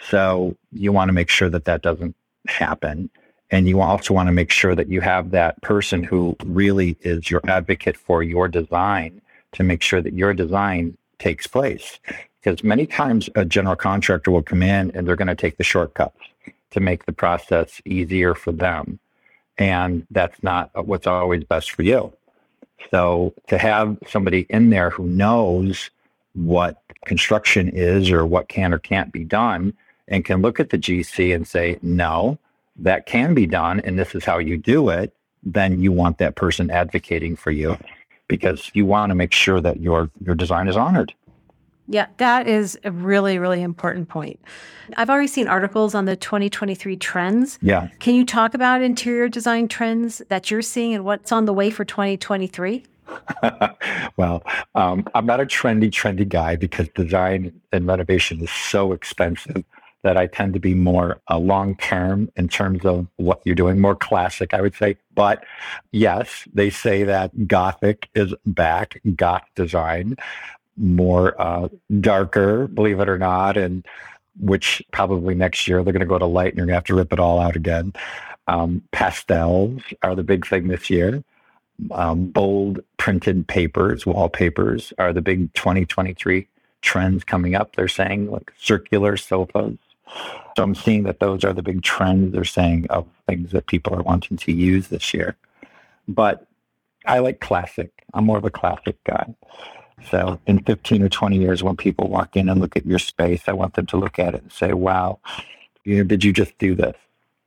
So 0.02 0.56
you 0.72 0.92
want 0.92 1.10
to 1.10 1.14
make 1.14 1.30
sure 1.30 1.48
that 1.48 1.66
that 1.66 1.84
doesn't 1.84 2.16
happen. 2.48 3.12
And 3.52 3.68
you 3.68 3.82
also 3.82 4.16
want 4.16 4.26
to 4.26 4.34
make 4.34 4.50
sure 4.50 4.74
that 4.74 4.90
you 4.90 5.00
have 5.02 5.30
that 5.30 5.62
person 5.62 6.04
who 6.04 6.36
really 6.44 6.98
is 7.02 7.30
your 7.30 7.42
advocate 7.48 7.96
for 7.96 8.24
your 8.24 8.48
design 8.48 9.22
to 9.52 9.64
make 9.64 9.84
sure 9.84 10.02
that 10.02 10.14
your 10.14 10.34
design 10.34 10.98
takes 11.20 11.46
place 11.46 12.00
because 12.42 12.64
many 12.64 12.86
times 12.86 13.30
a 13.36 13.46
general 13.46 13.76
contractor 13.76 14.32
will 14.32 14.44
come 14.44 14.64
in 14.64 14.92
and 14.92 15.08
they're 15.08 15.16
going 15.16 15.28
to 15.28 15.36
take 15.36 15.58
the 15.58 15.64
shortcuts 15.64 16.20
to 16.72 16.80
make 16.80 17.06
the 17.06 17.14
process 17.14 17.82
easier 17.86 18.34
for 18.36 18.52
them. 18.52 19.00
And 19.58 20.06
that's 20.12 20.42
not 20.44 20.70
what's 20.86 21.08
always 21.08 21.44
best 21.44 21.72
for 21.72 21.82
you. 21.82 22.14
So 22.92 23.34
to 23.48 23.58
have 23.58 23.98
somebody 24.08 24.46
in 24.50 24.70
there 24.70 24.90
who 24.90 25.08
knows 25.08 25.90
what 26.34 26.82
construction 27.06 27.70
is 27.70 28.12
or 28.12 28.26
what 28.26 28.48
can 28.48 28.74
or 28.74 28.80
can't 28.80 29.12
be 29.12 29.24
done 29.24 29.74
and 30.08 30.24
can 30.24 30.42
look 30.42 30.60
at 30.60 30.70
the 30.70 30.78
GC 30.78 31.34
and 31.34 31.48
say, 31.48 31.80
no, 31.82 32.38
that 32.78 33.08
can 33.08 33.34
be 33.34 33.48
done 33.48 33.80
and 33.82 33.98
this 33.98 34.14
is 34.14 34.24
how 34.24 34.38
you 34.38 34.58
do 34.58 34.90
it, 34.90 35.14
then 35.44 35.82
you 35.82 35.92
want 35.92 36.20
that 36.20 36.36
person 36.36 36.70
advocating 36.70 37.36
for 37.36 37.52
you 37.52 37.78
because 38.28 38.70
you 38.74 38.86
want 38.86 39.10
to 39.10 39.16
make 39.16 39.32
sure 39.32 39.62
that 39.62 39.80
your 39.80 40.10
your 40.24 40.36
design 40.36 40.68
is 40.68 40.78
honored. 40.78 41.14
Yeah, 41.88 42.08
that 42.18 42.48
is 42.48 42.78
a 42.84 42.92
really, 42.92 43.40
really 43.40 43.62
important 43.62 44.10
point. 44.10 44.40
I've 44.98 45.10
already 45.10 45.28
seen 45.28 45.48
articles 45.48 45.96
on 45.96 46.06
the 46.06 46.16
2023 46.16 46.98
trends. 46.98 47.58
Yeah. 47.62 47.88
Can 48.00 48.16
you 48.16 48.26
talk 48.26 48.54
about 48.54 48.82
interior 48.82 49.30
design 49.30 49.68
trends 49.68 50.22
that 50.30 50.52
you're 50.52 50.62
seeing 50.62 50.94
and 50.94 51.06
what's 51.06 51.32
on 51.32 51.46
the 51.46 51.54
way 51.54 51.70
for 51.70 51.86
2023? 51.86 52.84
well, 54.18 54.44
um, 54.76 55.08
I'm 55.16 55.26
not 55.26 55.40
a 55.40 55.46
trendy, 55.46 55.90
trendy 55.90 56.28
guy 56.28 56.58
because 56.58 56.90
design 56.90 57.60
and 57.72 57.88
renovation 57.88 58.42
is 58.42 58.52
so 58.52 58.92
expensive 58.92 59.64
that 60.04 60.18
I 60.18 60.28
tend 60.28 60.54
to 60.54 60.60
be 60.60 60.74
more 60.74 61.20
uh, 61.30 61.38
long 61.38 61.76
term 61.78 62.30
in 62.36 62.48
terms 62.48 62.86
of 62.86 63.08
what 63.16 63.42
you're 63.46 63.56
doing, 63.56 63.80
more 63.80 63.96
classic, 63.96 64.54
I 64.54 64.62
would 64.62 64.76
say. 64.76 64.98
But 65.16 65.44
yes, 65.92 66.48
they 66.54 66.70
say 66.70 67.04
that 67.04 67.48
Gothic 67.48 68.10
is 68.14 68.34
back, 68.46 69.02
Goth 69.16 69.44
design 69.56 70.16
more 70.78 71.40
uh, 71.42 71.68
darker, 72.00 72.68
believe 72.68 73.00
it 73.00 73.10
or 73.10 73.18
not, 73.18 73.58
and 73.58 73.86
which 74.40 74.82
probably 74.92 75.34
next 75.36 75.68
year 75.68 75.84
they're 75.84 75.94
going 75.94 76.00
to 76.02 76.06
go 76.06 76.20
to 76.20 76.26
light 76.26 76.50
and 76.50 76.58
you're 76.58 76.66
going 76.66 76.74
to 76.74 76.78
have 76.78 76.84
to 76.86 76.96
rip 76.96 77.12
it 77.12 77.20
all 77.20 77.40
out 77.40 77.56
again. 77.56 77.94
Um, 78.48 78.84
pastels 78.92 79.82
are 80.04 80.16
the 80.16 80.24
big 80.24 80.48
thing 80.48 80.68
this 80.68 80.90
year. 80.90 81.24
Um, 81.92 82.28
bold 82.28 82.80
printed 82.98 83.48
papers, 83.48 84.06
wallpapers 84.06 84.94
are 84.98 85.14
the 85.14 85.22
big 85.22 85.54
2023 85.54 86.48
trends 86.82 87.24
coming 87.24 87.56
up. 87.56 87.76
They're 87.76 87.88
saying 87.88 88.32
like 88.32 88.52
circular 88.58 89.18
sofas. 89.18 89.78
So 90.56 90.64
I'm 90.64 90.76
seeing 90.76 91.04
that 91.04 91.20
those 91.20 91.44
are 91.44 91.54
the 91.54 91.62
big 91.62 91.84
trends 91.84 92.34
they're 92.34 92.46
saying 92.46 92.88
of 92.90 93.06
things 93.28 93.52
that 93.52 93.68
people 93.68 93.94
are 93.94 94.02
wanting 94.02 94.38
to 94.38 94.52
use 94.52 94.88
this 94.88 95.14
year. 95.14 95.36
But 96.08 96.48
I 97.06 97.20
like 97.20 97.40
classic. 97.42 97.92
I'm 98.14 98.26
more 98.26 98.38
of 98.38 98.46
a 98.46 98.50
classic 98.50 99.04
guy. 99.04 99.36
So 100.10 100.40
in 100.46 100.60
15 100.60 101.04
or 101.04 101.10
20 101.10 101.38
years, 101.38 101.64
when 101.64 101.76
people 101.76 102.08
walk 102.08 102.36
in 102.36 102.50
and 102.50 102.62
look 102.62 102.78
at 102.78 102.86
your 102.86 103.00
space, 103.00 103.44
I 103.48 103.54
want 103.54 103.74
them 103.74 103.86
to 103.88 103.98
look 103.98 104.20
at 104.20 104.36
it 104.36 104.44
and 104.44 104.52
say, 104.52 104.74
wow, 104.74 105.20
you 105.84 105.98
know, 105.98 106.04
did 106.04 106.24
you 106.24 106.32
just 106.32 106.58
do 106.58 106.76
this? 106.76 106.96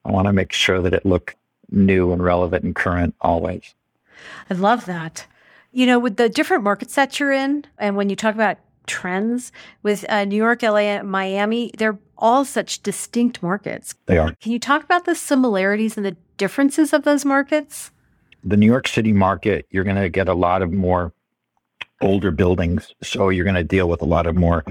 I 0.05 0.11
want 0.11 0.27
to 0.27 0.33
make 0.33 0.53
sure 0.53 0.81
that 0.83 0.95
it 0.95 1.07
look 1.07 1.37
new 1.71 2.13
and 2.13 2.23
relevant 2.23 2.65
and 2.65 2.75
current 2.75 3.15
always. 3.21 3.75
I 4.49 4.55
love 4.55 4.87
that. 4.87 5.27
You 5.73 5.87
know, 5.87 5.99
with 5.99 6.17
the 6.17 6.29
different 6.29 6.65
markets 6.65 6.95
that 6.97 7.21
you're 7.21 7.33
in, 7.33 7.65
and 7.79 7.97
when 7.97 8.11
you 8.11 8.17
talk 8.17 8.35
about 8.35 8.59
trends 8.87 9.53
with 9.83 10.05
uh, 10.09 10.25
New 10.25 10.37
York, 10.37 10.63
LA, 10.63 11.03
Miami, 11.03 11.71
they're 11.79 11.99
all 12.19 12.45
such 12.45 12.83
distinct 12.83 13.43
markets. 13.43 13.95
They 14.07 14.19
are. 14.19 14.35
Can 14.41 14.53
you 14.53 14.59
talk 14.59 14.83
about 14.83 15.05
the 15.05 15.15
similarities 15.15 15.97
and 15.97 16.05
the 16.05 16.17
differences 16.37 16.93
of 16.93 17.05
those 17.05 17.25
markets? 17.25 17.93
The 18.43 18.57
New 18.57 18.67
York 18.67 18.89
City 18.89 19.13
market, 19.13 19.67
you're 19.71 19.85
going 19.85 19.97
to 19.97 20.09
get 20.09 20.29
a 20.29 20.35
lot 20.35 20.63
of 20.63 20.73
more 20.73 21.13
older 22.01 22.31
buildings. 22.31 22.95
So 23.03 23.29
you're 23.29 23.45
going 23.45 23.55
to 23.55 23.65
deal 23.65 23.89
with 23.89 24.03
a 24.03 24.07
lot 24.07 24.27
of 24.27 24.37
more, 24.37 24.65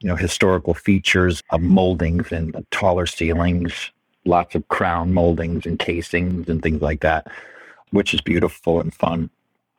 you 0.00 0.08
know, 0.08 0.16
historical 0.16 0.74
features 0.74 1.42
of 1.50 1.60
moldings 1.62 2.32
and 2.32 2.64
taller 2.70 3.06
ceilings, 3.06 3.90
lots 4.24 4.54
of 4.54 4.66
crown 4.68 5.12
moldings 5.12 5.66
and 5.66 5.78
casings 5.78 6.48
and 6.48 6.62
things 6.62 6.82
like 6.82 7.00
that, 7.00 7.26
which 7.90 8.14
is 8.14 8.20
beautiful 8.20 8.80
and 8.80 8.94
fun. 8.94 9.30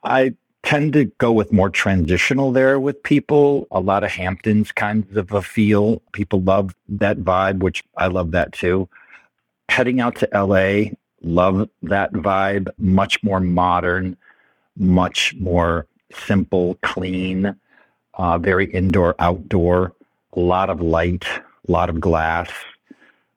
I 0.04 0.36
tend 0.64 0.94
to 0.94 1.06
go 1.20 1.32
with 1.32 1.54
more 1.54 1.70
transitional 1.70 2.52
there 2.52 2.80
with 2.80 3.02
people, 3.04 3.68
a 3.72 3.80
lot 3.80 4.04
of 4.04 4.12
Hamptons 4.12 4.72
kinds 4.72 5.16
of 5.16 5.32
a 5.32 5.42
feel. 5.42 6.02
People 6.12 6.42
love 6.42 6.76
that 6.90 7.20
vibe, 7.20 7.60
which 7.60 7.84
I 7.98 8.08
love 8.08 8.32
that 8.32 8.52
too. 8.52 8.90
Heading 9.70 10.00
out 10.00 10.16
to 10.18 10.30
LA, 10.34 10.92
love 11.22 11.70
that 11.84 12.14
vibe, 12.14 12.70
much 12.78 13.24
more 13.24 13.40
modern, 13.40 14.18
much 14.76 15.36
more 15.36 15.88
simple, 16.14 16.78
clean, 16.82 17.56
uh, 18.16 18.38
very 18.38 18.66
indoor, 18.72 19.16
outdoor, 19.20 19.94
a 20.34 20.40
lot 20.40 20.70
of 20.70 20.82
light, 20.82 21.26
a 21.68 21.72
lot 21.72 21.90
of 21.90 22.00
glass, 22.00 22.50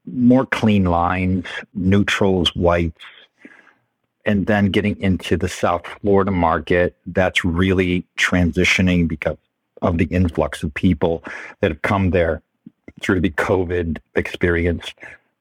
more 0.07 0.47
clean 0.47 0.85
lines, 0.85 1.47
neutrals, 1.75 2.55
whites. 2.55 3.05
And 4.25 4.47
then 4.47 4.67
getting 4.67 5.01
into 5.01 5.37
the 5.37 5.49
South 5.49 5.87
Florida 5.87 6.31
market, 6.31 6.95
that's 7.07 7.45
really 7.45 8.05
transitioning 8.19 9.09
because 9.09 9.39
of 9.81 9.97
the 9.97 10.05
influx 10.07 10.63
of 10.63 10.75
people 10.75 11.25
that 11.61 11.71
have 11.71 11.83
come 11.83 12.11
there 12.11 12.43
through 13.01 13.21
the 13.21 13.31
COVID 13.31 13.99
experience. 14.17 14.93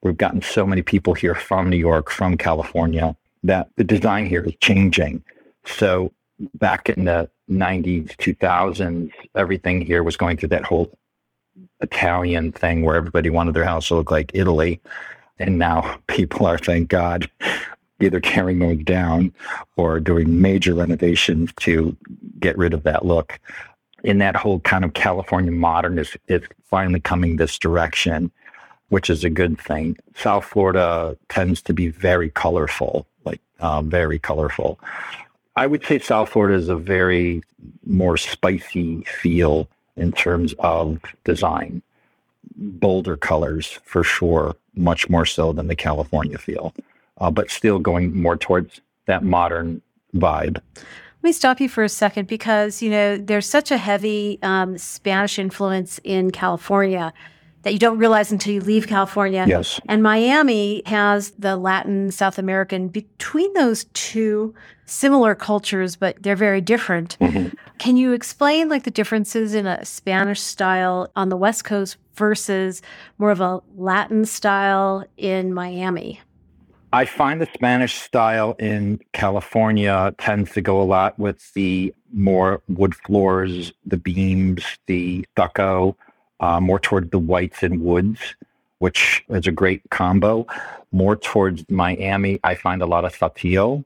We've 0.02 0.16
gotten 0.16 0.42
so 0.42 0.64
many 0.66 0.82
people 0.82 1.14
here 1.14 1.34
from 1.34 1.68
New 1.68 1.76
York, 1.76 2.08
from 2.08 2.36
California, 2.36 3.16
that 3.42 3.68
the 3.76 3.84
design 3.84 4.26
here 4.26 4.42
is 4.44 4.54
changing. 4.60 5.22
So 5.64 6.12
back 6.54 6.88
in 6.88 7.04
the 7.04 7.30
90s, 7.50 8.16
2000s, 8.16 9.10
everything 9.34 9.80
here 9.80 10.02
was 10.02 10.16
going 10.16 10.36
through 10.36 10.50
that 10.50 10.64
whole 10.64 10.96
Italian 11.80 12.52
thing 12.52 12.82
where 12.82 12.96
everybody 12.96 13.30
wanted 13.30 13.54
their 13.54 13.64
house 13.64 13.88
to 13.88 13.96
look 13.96 14.10
like 14.10 14.30
Italy. 14.34 14.80
And 15.38 15.58
now 15.58 15.98
people 16.06 16.46
are, 16.46 16.58
thank 16.58 16.88
God, 16.88 17.30
either 18.00 18.20
tearing 18.20 18.58
those 18.58 18.82
down 18.84 19.32
or 19.76 20.00
doing 20.00 20.40
major 20.40 20.74
renovations 20.74 21.52
to 21.60 21.96
get 22.38 22.56
rid 22.56 22.74
of 22.74 22.84
that 22.84 23.04
look. 23.04 23.40
In 24.04 24.18
that 24.18 24.36
whole 24.36 24.60
kind 24.60 24.84
of 24.84 24.94
California 24.94 25.50
modern 25.50 25.98
is, 25.98 26.16
is 26.28 26.42
finally 26.64 27.00
coming 27.00 27.36
this 27.36 27.58
direction, 27.58 28.30
which 28.90 29.10
is 29.10 29.24
a 29.24 29.30
good 29.30 29.60
thing. 29.60 29.96
South 30.14 30.44
Florida 30.44 31.16
tends 31.28 31.60
to 31.62 31.74
be 31.74 31.88
very 31.88 32.30
colorful, 32.30 33.08
like 33.24 33.40
uh, 33.58 33.82
very 33.82 34.20
colorful. 34.20 34.78
I 35.58 35.66
would 35.66 35.84
say 35.84 35.98
South 35.98 36.28
Florida 36.28 36.54
is 36.56 36.68
a 36.68 36.76
very 36.76 37.42
more 37.84 38.16
spicy 38.16 39.02
feel 39.02 39.68
in 39.96 40.12
terms 40.12 40.54
of 40.60 41.00
design. 41.24 41.82
Bolder 42.54 43.16
colors 43.16 43.80
for 43.84 44.04
sure, 44.04 44.54
much 44.76 45.10
more 45.10 45.26
so 45.26 45.52
than 45.52 45.66
the 45.66 45.74
California 45.74 46.38
feel, 46.38 46.72
uh, 47.20 47.32
but 47.32 47.50
still 47.50 47.80
going 47.80 48.16
more 48.16 48.36
towards 48.36 48.80
that 49.06 49.24
modern 49.24 49.82
vibe. 50.14 50.60
Let 50.76 51.24
me 51.24 51.32
stop 51.32 51.60
you 51.60 51.68
for 51.68 51.82
a 51.82 51.88
second 51.88 52.28
because, 52.28 52.80
you 52.80 52.90
know, 52.90 53.16
there's 53.16 53.46
such 53.46 53.72
a 53.72 53.78
heavy 53.78 54.38
um, 54.42 54.78
Spanish 54.78 55.40
influence 55.40 55.98
in 56.04 56.30
California. 56.30 57.12
That 57.62 57.72
you 57.72 57.78
don't 57.78 57.98
realize 57.98 58.30
until 58.30 58.54
you 58.54 58.60
leave 58.60 58.86
California. 58.86 59.44
Yes. 59.48 59.80
And 59.88 60.02
Miami 60.02 60.82
has 60.86 61.32
the 61.32 61.56
Latin, 61.56 62.10
South 62.10 62.38
American. 62.38 62.88
Between 62.88 63.52
those 63.54 63.84
two 63.94 64.54
similar 64.86 65.34
cultures, 65.34 65.96
but 65.96 66.22
they're 66.22 66.36
very 66.36 66.60
different. 66.60 67.18
Mm-hmm. 67.20 67.54
Can 67.78 67.96
you 67.96 68.12
explain 68.12 68.68
like 68.68 68.84
the 68.84 68.90
differences 68.90 69.54
in 69.54 69.66
a 69.66 69.84
Spanish 69.84 70.40
style 70.40 71.10
on 71.14 71.28
the 71.28 71.36
West 71.36 71.64
Coast 71.64 71.96
versus 72.14 72.80
more 73.18 73.30
of 73.30 73.40
a 73.40 73.60
Latin 73.76 74.24
style 74.24 75.04
in 75.16 75.52
Miami? 75.52 76.20
I 76.92 77.04
find 77.04 77.40
the 77.40 77.48
Spanish 77.52 78.00
style 78.00 78.56
in 78.58 78.98
California 79.12 80.14
tends 80.18 80.52
to 80.52 80.62
go 80.62 80.80
a 80.80 80.84
lot 80.84 81.18
with 81.18 81.52
the 81.52 81.94
more 82.14 82.62
wood 82.68 82.94
floors, 82.94 83.72
the 83.84 83.98
beams, 83.98 84.64
the 84.86 85.26
stucco, 85.32 85.96
uh, 86.40 86.60
more 86.60 86.78
toward 86.78 87.10
the 87.10 87.18
whites 87.18 87.62
and 87.62 87.82
woods, 87.82 88.36
which 88.78 89.24
is 89.28 89.46
a 89.46 89.52
great 89.52 89.82
combo. 89.90 90.46
More 90.92 91.16
towards 91.16 91.64
Miami, 91.68 92.40
I 92.44 92.54
find 92.54 92.82
a 92.82 92.86
lot 92.86 93.04
of 93.04 93.14
saltillo, 93.14 93.84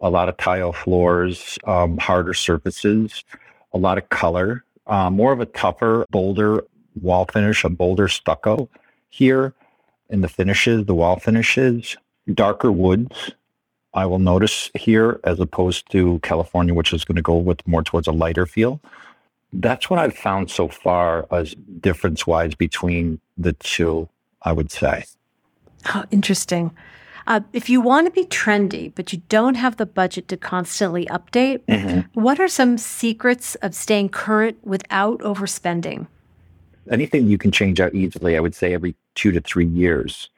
a 0.00 0.10
lot 0.10 0.28
of 0.28 0.36
tile 0.36 0.72
floors, 0.72 1.58
um, 1.64 1.98
harder 1.98 2.34
surfaces, 2.34 3.24
a 3.72 3.78
lot 3.78 3.98
of 3.98 4.08
color, 4.08 4.64
uh, 4.86 5.10
more 5.10 5.32
of 5.32 5.40
a 5.40 5.46
tougher, 5.46 6.06
bolder 6.10 6.64
wall 7.00 7.26
finish, 7.26 7.64
a 7.64 7.68
bolder 7.68 8.08
stucco 8.08 8.68
here 9.10 9.54
in 10.08 10.20
the 10.20 10.28
finishes, 10.28 10.86
the 10.86 10.94
wall 10.94 11.18
finishes 11.18 11.96
darker 12.34 12.72
woods. 12.72 13.32
I 13.94 14.06
will 14.06 14.18
notice 14.18 14.70
here 14.74 15.20
as 15.24 15.40
opposed 15.40 15.90
to 15.92 16.20
California, 16.20 16.74
which 16.74 16.92
is 16.92 17.04
going 17.04 17.16
to 17.16 17.22
go 17.22 17.36
with 17.36 17.66
more 17.66 17.82
towards 17.82 18.06
a 18.06 18.12
lighter 18.12 18.46
feel. 18.46 18.80
That's 19.52 19.90
what 19.90 19.98
I've 19.98 20.16
found 20.16 20.50
so 20.50 20.68
far 20.68 21.26
as 21.30 21.54
difference 21.80 22.26
wise 22.26 22.54
between 22.54 23.20
the 23.36 23.52
two, 23.54 24.08
I 24.42 24.52
would 24.52 24.70
say. 24.70 25.04
Oh, 25.94 26.04
interesting. 26.10 26.70
Uh, 27.26 27.40
if 27.52 27.68
you 27.68 27.80
want 27.80 28.06
to 28.06 28.10
be 28.10 28.26
trendy, 28.26 28.92
but 28.94 29.12
you 29.12 29.22
don't 29.28 29.54
have 29.54 29.76
the 29.76 29.86
budget 29.86 30.28
to 30.28 30.36
constantly 30.36 31.06
update, 31.06 31.60
mm-hmm. 31.66 32.20
what 32.20 32.40
are 32.40 32.48
some 32.48 32.78
secrets 32.78 33.54
of 33.56 33.74
staying 33.74 34.08
current 34.08 34.58
without 34.64 35.20
overspending? 35.20 36.06
Anything 36.90 37.28
you 37.28 37.38
can 37.38 37.52
change 37.52 37.80
out 37.80 37.94
easily, 37.94 38.36
I 38.36 38.40
would 38.40 38.54
say 38.54 38.74
every 38.74 38.94
two 39.14 39.32
to 39.32 39.40
three 39.40 39.66
years 39.66 40.28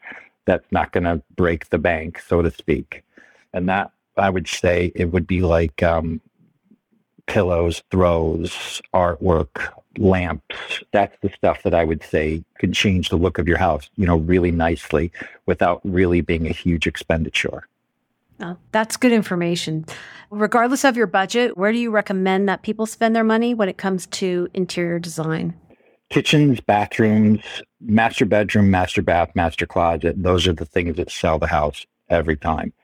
that's 0.45 0.71
not 0.71 0.93
going 0.93 1.05
to 1.05 1.23
break 1.37 1.69
the 1.69 1.79
bank, 1.79 2.21
so 2.21 2.43
to 2.43 2.51
speak. 2.51 3.05
And 3.53 3.69
that 3.69 3.91
I 4.17 4.29
would 4.29 4.49
say 4.49 4.93
it 4.95 5.13
would 5.13 5.27
be 5.27 5.41
like 5.41 5.83
um, 5.83 6.21
pillows, 7.33 7.83
throws, 7.91 8.83
artwork, 8.95 9.73
lamps. 9.97 10.85
That's 10.93 11.17
the 11.23 11.31
stuff 11.31 11.63
that 11.63 11.73
I 11.73 11.83
would 11.83 12.03
say 12.03 12.45
can 12.59 12.75
change 12.75 13.09
the 13.09 13.17
look 13.17 13.39
of 13.39 13.49
your 13.49 13.57
house, 13.57 13.89
you 13.97 14.07
know, 14.07 14.19
really 14.19 14.51
nicely 14.51 15.11
without 15.47 15.81
really 15.83 16.21
being 16.21 16.47
a 16.47 16.53
huge 16.53 16.87
expenditure. 16.87 17.67
Oh, 18.41 18.59
that's 18.73 18.99
good 18.99 19.13
information. 19.13 19.87
Regardless 20.29 20.85
of 20.85 20.95
your 20.95 21.07
budget, 21.07 21.57
where 21.57 21.73
do 21.73 21.79
you 21.79 21.91
recommend 21.91 22.51
that 22.51 22.63
people 22.63 22.85
spend 22.85 23.17
their 23.17 23.25
money 23.25 23.55
when 23.55 23.71
it 23.71 23.79
comes 23.79 24.07
to 24.09 24.49
interior 24.53 24.99
design? 24.99 25.55
kitchens, 26.11 26.61
bathrooms, 26.61 27.41
master 27.81 28.27
bedroom, 28.27 28.71
master 28.71 29.01
bath, 29.01 29.31
master 29.35 29.65
closet. 29.65 30.23
Those 30.23 30.47
are 30.47 30.53
the 30.53 30.67
things 30.67 30.97
that 30.97 31.11
sell 31.11 31.39
the 31.39 31.47
house 31.47 31.87
every 32.11 32.37
time. 32.37 32.75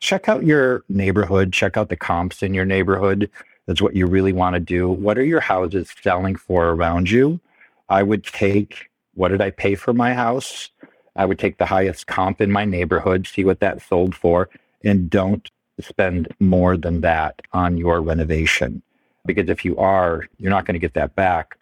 Check 0.00 0.28
out 0.28 0.42
your 0.42 0.82
neighborhood, 0.88 1.52
check 1.52 1.76
out 1.76 1.90
the 1.90 1.96
comps 1.96 2.42
in 2.42 2.54
your 2.54 2.64
neighborhood. 2.64 3.30
That's 3.66 3.82
what 3.82 3.96
you 3.96 4.06
really 4.06 4.32
want 4.32 4.54
to 4.54 4.60
do. 4.60 4.88
What 4.88 5.18
are 5.18 5.24
your 5.24 5.40
houses 5.40 5.92
selling 6.02 6.36
for 6.36 6.70
around 6.70 7.10
you? 7.10 7.40
I 7.88 8.02
would 8.02 8.24
take 8.24 8.90
what 9.14 9.28
did 9.28 9.40
I 9.40 9.50
pay 9.50 9.74
for 9.74 9.94
my 9.94 10.12
house? 10.12 10.70
I 11.16 11.24
would 11.24 11.38
take 11.38 11.56
the 11.56 11.66
highest 11.66 12.06
comp 12.06 12.40
in 12.40 12.52
my 12.52 12.66
neighborhood, 12.66 13.26
see 13.26 13.44
what 13.44 13.60
that 13.60 13.80
sold 13.80 14.14
for, 14.14 14.50
and 14.84 15.08
don't 15.08 15.50
spend 15.80 16.28
more 16.38 16.76
than 16.76 17.00
that 17.00 17.40
on 17.52 17.78
your 17.78 18.02
renovation. 18.02 18.82
Because 19.24 19.48
if 19.48 19.64
you 19.64 19.76
are, 19.78 20.28
you're 20.38 20.50
not 20.50 20.66
going 20.66 20.74
to 20.74 20.80
get 20.80 20.94
that 20.94 21.16
back 21.16 21.56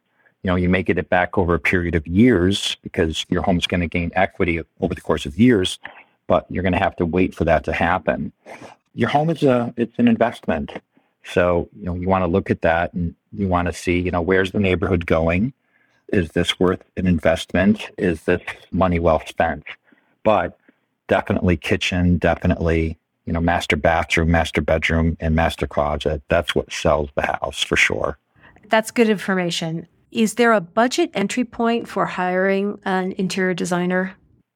you 0.44 0.50
know, 0.50 0.56
you 0.56 0.68
may 0.68 0.82
get 0.82 0.98
it 0.98 1.08
back 1.08 1.38
over 1.38 1.54
a 1.54 1.58
period 1.58 1.94
of 1.94 2.06
years 2.06 2.76
because 2.82 3.24
your 3.30 3.40
home's 3.40 3.66
going 3.66 3.80
to 3.80 3.86
gain 3.86 4.12
equity 4.14 4.60
over 4.80 4.94
the 4.94 5.00
course 5.00 5.24
of 5.24 5.38
years, 5.38 5.78
but 6.26 6.44
you're 6.50 6.62
going 6.62 6.74
to 6.74 6.78
have 6.78 6.94
to 6.96 7.06
wait 7.06 7.34
for 7.34 7.44
that 7.46 7.64
to 7.64 7.72
happen. 7.72 8.30
Your 8.94 9.08
home 9.08 9.30
is 9.30 9.42
a 9.42 9.72
it's 9.78 9.98
an 9.98 10.06
investment. 10.06 10.70
So, 11.24 11.68
you 11.78 11.86
know, 11.86 11.94
you 11.94 12.08
want 12.08 12.22
to 12.22 12.26
look 12.26 12.50
at 12.50 12.62
that 12.62 12.92
and 12.92 13.14
you 13.32 13.48
want 13.48 13.66
to 13.66 13.72
see, 13.72 13.98
you 13.98 14.10
know, 14.10 14.22
where's 14.22 14.52
the 14.52 14.60
neighborhood 14.60 15.06
going? 15.06 15.52
Is 16.12 16.30
this 16.30 16.60
worth 16.60 16.82
an 16.96 17.06
investment? 17.06 17.90
Is 17.98 18.22
this 18.24 18.42
money 18.70 18.98
well 18.98 19.22
spent? 19.26 19.64
But 20.22 20.58
definitely 21.08 21.56
kitchen, 21.56 22.18
definitely, 22.18 22.98
you 23.24 23.32
know, 23.32 23.40
master 23.40 23.76
bathroom, 23.76 24.30
master 24.30 24.60
bedroom, 24.60 25.16
and 25.18 25.34
master 25.34 25.66
closet. 25.66 26.22
That's 26.28 26.54
what 26.54 26.72
sells 26.72 27.10
the 27.14 27.22
house 27.22 27.62
for 27.62 27.76
sure. 27.76 28.18
That's 28.68 28.90
good 28.90 29.08
information. 29.08 29.86
Is 30.12 30.34
there 30.34 30.52
a 30.52 30.60
budget 30.60 31.10
entry 31.14 31.44
point 31.44 31.88
for 31.88 32.06
hiring 32.06 32.78
an 32.84 33.12
interior 33.12 33.54
designer? 33.54 34.14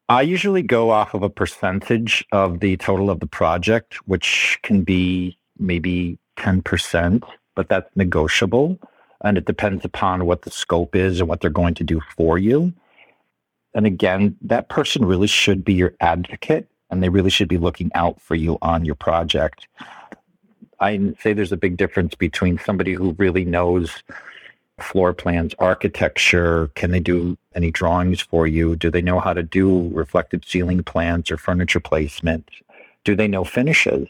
I 0.09 0.22
usually 0.22 0.62
go 0.62 0.90
off 0.90 1.12
of 1.12 1.22
a 1.22 1.28
percentage 1.28 2.24
of 2.33 2.61
the 2.61 2.76
total 2.76 3.11
of 3.11 3.20
the 3.20 3.26
project, 3.26 3.96
which 4.07 4.59
can 4.62 4.83
be 4.83 5.37
maybe 5.59 6.18
10%, 6.38 7.22
but 7.55 7.68
that's 7.68 7.90
negotiable. 7.96 8.79
And 9.22 9.37
it 9.37 9.44
depends 9.44 9.85
upon 9.85 10.27
what 10.27 10.42
the 10.42 10.51
scope 10.51 10.94
is 10.94 11.20
and 11.20 11.29
what 11.29 11.40
they're 11.40 11.51
going 11.51 11.74
to 11.74 11.85
do 11.85 12.01
for 12.16 12.38
you. 12.38 12.72
And 13.74 13.87
again, 13.87 14.37
that 14.42 14.68
person 14.68 15.05
really 15.05 15.27
should 15.27 15.64
be 15.64 15.74
your 15.74 15.94
advocate 16.01 16.68
and 16.90 17.03
they 17.03 17.09
really 17.09 17.31
should 17.31 17.48
be 17.48 17.59
looking 17.59 17.90
out 17.94 18.20
for 18.20 18.35
you 18.35 18.59
on 18.62 18.85
your 18.85 18.94
project. 18.94 19.68
I 20.81 21.14
say 21.20 21.33
there's 21.33 21.53
a 21.53 21.57
big 21.57 21.77
difference 21.77 22.14
between 22.14 22.59
somebody 22.59 22.94
who 22.94 23.14
really 23.18 23.44
knows 23.44 24.03
floor 24.81 25.12
plans, 25.12 25.55
architecture? 25.59 26.70
Can 26.74 26.90
they 26.90 27.01
do 27.01 27.37
any 27.55 27.70
drawings 27.70 28.20
for 28.20 28.46
you? 28.46 28.77
Do 28.77 28.90
they 28.90 29.03
know 29.03 29.20
how 29.20 29.33
to 29.33 29.42
do 29.42 29.88
reflective 29.92 30.44
ceiling 30.44 30.83
plans 30.83 31.31
or 31.31 31.37
furniture 31.37 31.81
placement? 31.81 32.48
Do 33.05 33.14
they 33.14 33.29
know 33.29 33.44
finishes? 33.44 34.09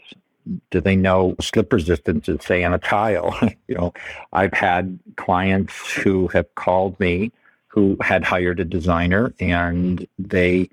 Do 0.71 0.81
they 0.81 0.95
know 0.95 1.35
slip 1.41 1.71
resistances, 1.71 2.39
say 2.43 2.63
on 2.63 2.73
a 2.73 2.79
tile? 2.79 3.37
you 3.67 3.75
know, 3.75 3.93
I've 4.33 4.53
had 4.53 4.99
clients 5.15 5.93
who 5.93 6.27
have 6.29 6.53
called 6.55 6.99
me 6.99 7.31
who 7.69 7.95
had 8.01 8.23
hired 8.23 8.59
a 8.59 8.65
designer 8.65 9.33
and 9.39 10.05
they 10.17 10.69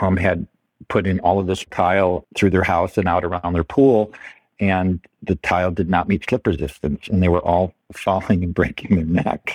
um, 0.00 0.16
had 0.16 0.46
put 0.88 1.06
in 1.06 1.20
all 1.20 1.38
of 1.38 1.46
this 1.46 1.64
tile 1.70 2.24
through 2.36 2.50
their 2.50 2.62
house 2.62 2.96
and 2.96 3.08
out 3.08 3.24
around 3.24 3.52
their 3.52 3.64
pool 3.64 4.12
and 4.60 5.00
the 5.22 5.34
tile 5.36 5.70
did 5.70 5.90
not 5.90 6.08
meet 6.08 6.24
slip 6.28 6.46
resistance 6.46 7.08
and 7.08 7.22
they 7.22 7.28
were 7.28 7.40
all 7.40 7.74
falling 7.92 8.44
and 8.44 8.54
breaking 8.60 8.96
their 8.96 9.04
necks. 9.04 9.54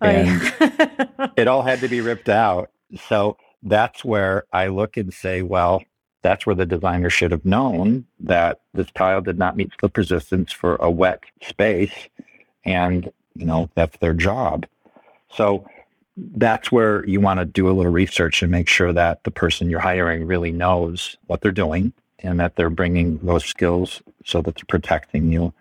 Oh, 0.00 0.06
and 0.06 0.40
yeah. 0.60 1.28
it 1.36 1.48
all 1.48 1.62
had 1.62 1.80
to 1.80 1.88
be 1.88 2.00
ripped 2.00 2.28
out. 2.28 2.70
So 3.08 3.36
that's 3.62 4.04
where 4.04 4.44
I 4.52 4.68
look 4.68 4.96
and 4.96 5.12
say, 5.12 5.42
well, 5.42 5.82
that's 6.26 6.44
where 6.44 6.56
the 6.56 6.66
designer 6.66 7.08
should 7.08 7.30
have 7.30 7.44
known 7.44 8.04
that 8.18 8.60
this 8.74 8.90
tile 8.96 9.20
did 9.20 9.38
not 9.38 9.56
meet 9.56 9.70
slip 9.78 9.96
resistance 9.96 10.50
for 10.50 10.74
a 10.76 10.90
wet 10.90 11.22
space. 11.40 12.08
And, 12.64 13.12
you 13.36 13.46
know, 13.46 13.70
that's 13.76 13.96
their 13.98 14.12
job. 14.12 14.66
So 15.30 15.68
that's 16.16 16.72
where 16.72 17.06
you 17.06 17.20
want 17.20 17.38
to 17.38 17.44
do 17.44 17.68
a 17.68 17.72
little 17.72 17.92
research 17.92 18.42
and 18.42 18.50
make 18.50 18.68
sure 18.68 18.92
that 18.92 19.22
the 19.22 19.30
person 19.30 19.70
you're 19.70 19.78
hiring 19.78 20.26
really 20.26 20.50
knows 20.50 21.16
what 21.28 21.42
they're 21.42 21.52
doing 21.52 21.92
and 22.18 22.40
that 22.40 22.56
they're 22.56 22.70
bringing 22.70 23.18
those 23.18 23.44
skills 23.44 24.02
so 24.24 24.42
that 24.42 24.56
they're 24.56 24.64
protecting 24.66 25.30
you. 25.30 25.54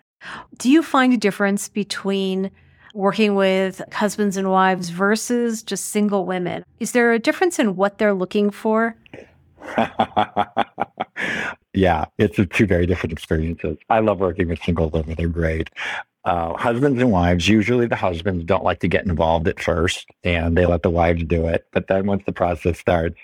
Do 0.57 0.71
you 0.71 0.81
find 0.81 1.13
a 1.13 1.17
difference 1.17 1.69
between 1.69 2.49
working 2.95 3.35
with 3.35 3.83
husbands 3.93 4.35
and 4.35 4.49
wives 4.49 4.89
versus 4.89 5.61
just 5.61 5.87
single 5.87 6.25
women? 6.25 6.65
Is 6.79 6.93
there 6.93 7.13
a 7.13 7.19
difference 7.19 7.59
in 7.59 7.75
what 7.75 7.99
they're 7.99 8.15
looking 8.15 8.49
for? 8.49 8.95
yeah, 11.73 12.05
it's 12.17 12.39
two 12.55 12.65
very 12.65 12.85
different 12.85 13.13
experiences. 13.13 13.77
I 13.89 13.99
love 13.99 14.19
working 14.19 14.47
with 14.47 14.61
single 14.63 14.89
women. 14.89 15.15
They're 15.17 15.27
great 15.27 15.69
uh, 16.25 16.57
husbands 16.57 16.99
and 16.99 17.11
wives, 17.11 17.47
usually 17.47 17.85
the 17.85 17.95
husbands 17.95 18.43
don't 18.45 18.63
like 18.63 18.79
to 18.79 18.87
get 18.87 19.05
involved 19.05 19.47
at 19.47 19.59
first 19.59 20.07
and 20.23 20.57
they 20.57 20.65
let 20.65 20.81
the 20.81 20.89
wives 20.89 21.23
do 21.23 21.47
it. 21.47 21.67
But 21.71 21.87
then 21.87 22.07
once 22.07 22.23
the 22.25 22.31
process 22.31 22.79
starts, 22.79 23.17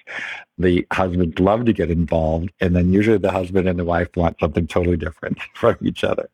the 0.60 0.86
husbands 0.93 1.39
love 1.39 1.65
to 1.65 1.73
get 1.73 1.89
involved. 1.89 2.51
And 2.62 2.75
then 2.75 2.93
usually 2.93 3.17
the 3.17 3.32
husband 3.32 3.67
and 3.67 3.80
the 3.80 3.86
wife 3.86 4.10
want 4.15 4.39
something 4.39 4.67
totally 4.67 4.97
different 4.97 5.39
from 5.56 5.77
each 5.82 6.04
other. 6.04 6.30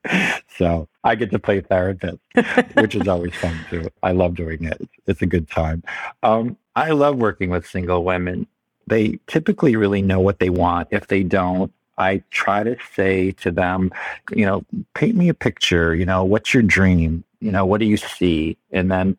So 0.57 0.89
I 1.05 1.15
get 1.15 1.31
to 1.31 1.39
play 1.39 1.61
therapist, 1.61 2.19
which 2.73 2.95
is 2.95 3.07
always 3.07 3.33
fun 3.35 3.57
too. 3.69 3.87
I 4.03 4.11
love 4.11 4.35
doing 4.35 4.65
it. 4.65 4.81
It's 5.07 5.21
a 5.21 5.27
good 5.27 5.49
time. 5.49 5.83
Um, 6.21 6.57
I 6.75 6.91
love 6.91 7.15
working 7.15 7.49
with 7.49 7.65
single 7.65 8.03
women. 8.03 8.45
They 8.87 9.19
typically 9.27 9.75
really 9.75 10.01
know 10.01 10.19
what 10.19 10.39
they 10.39 10.49
want. 10.49 10.87
If 10.91 11.07
they 11.07 11.23
don't, 11.23 11.71
I 11.97 12.23
try 12.29 12.63
to 12.63 12.77
say 12.93 13.31
to 13.33 13.51
them, 13.51 13.91
you 14.33 14.45
know, 14.45 14.65
paint 14.93 15.15
me 15.15 15.29
a 15.29 15.33
picture, 15.33 15.95
you 15.95 16.05
know, 16.05 16.23
what's 16.23 16.53
your 16.53 16.63
dream? 16.63 17.23
You 17.39 17.51
know, 17.51 17.65
what 17.65 17.79
do 17.79 17.85
you 17.85 17.97
see? 17.97 18.57
And 18.71 18.91
then 18.91 19.17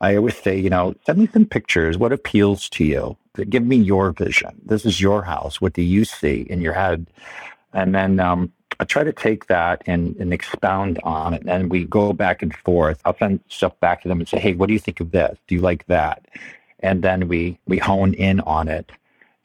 I 0.00 0.16
always 0.16 0.36
say, 0.36 0.58
you 0.58 0.70
know, 0.70 0.94
send 1.04 1.18
me 1.18 1.28
some 1.32 1.46
pictures. 1.46 1.96
What 1.98 2.12
appeals 2.12 2.68
to 2.70 2.84
you? 2.84 3.16
Give 3.48 3.64
me 3.64 3.76
your 3.76 4.12
vision. 4.12 4.60
This 4.64 4.84
is 4.84 5.00
your 5.00 5.22
house. 5.22 5.60
What 5.60 5.72
do 5.72 5.82
you 5.82 6.04
see 6.04 6.46
in 6.48 6.60
your 6.60 6.72
head? 6.72 7.06
And 7.72 7.94
then 7.94 8.18
um, 8.18 8.52
I 8.80 8.84
try 8.84 9.04
to 9.04 9.12
take 9.12 9.46
that 9.46 9.82
and, 9.86 10.16
and 10.16 10.32
expound 10.32 10.98
on 11.04 11.34
it. 11.34 11.42
And 11.46 11.70
we 11.70 11.84
go 11.84 12.12
back 12.12 12.42
and 12.42 12.54
forth. 12.54 13.00
I'll 13.04 13.16
send 13.18 13.40
stuff 13.48 13.78
back 13.80 14.02
to 14.02 14.08
them 14.08 14.20
and 14.20 14.28
say, 14.28 14.38
hey, 14.38 14.54
what 14.54 14.66
do 14.66 14.72
you 14.72 14.78
think 14.78 15.00
of 15.00 15.10
this? 15.10 15.38
Do 15.46 15.54
you 15.54 15.60
like 15.60 15.86
that? 15.86 16.26
And 16.80 17.02
then 17.02 17.28
we, 17.28 17.58
we 17.66 17.78
hone 17.78 18.14
in 18.14 18.40
on 18.40 18.68
it. 18.68 18.90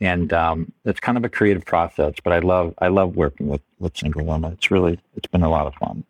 And 0.02 0.34
um, 0.34 0.72
it's 0.84 1.00
kind 1.00 1.18
of 1.18 1.24
a 1.24 1.30
creative 1.30 1.64
process, 1.64 2.16
but 2.24 2.34
I 2.34 2.40
love 2.40 2.74
I 2.80 2.88
love 2.88 3.16
working 3.16 3.48
with, 3.48 3.62
with 3.80 3.96
single 3.96 4.26
women. 4.26 4.54
It's 4.54 4.72
really 4.72 5.00
it's 5.16 5.28
been 5.28 5.44
a 5.44 5.50
lot 5.50 5.68
of 5.68 5.76
fun. 5.76 6.04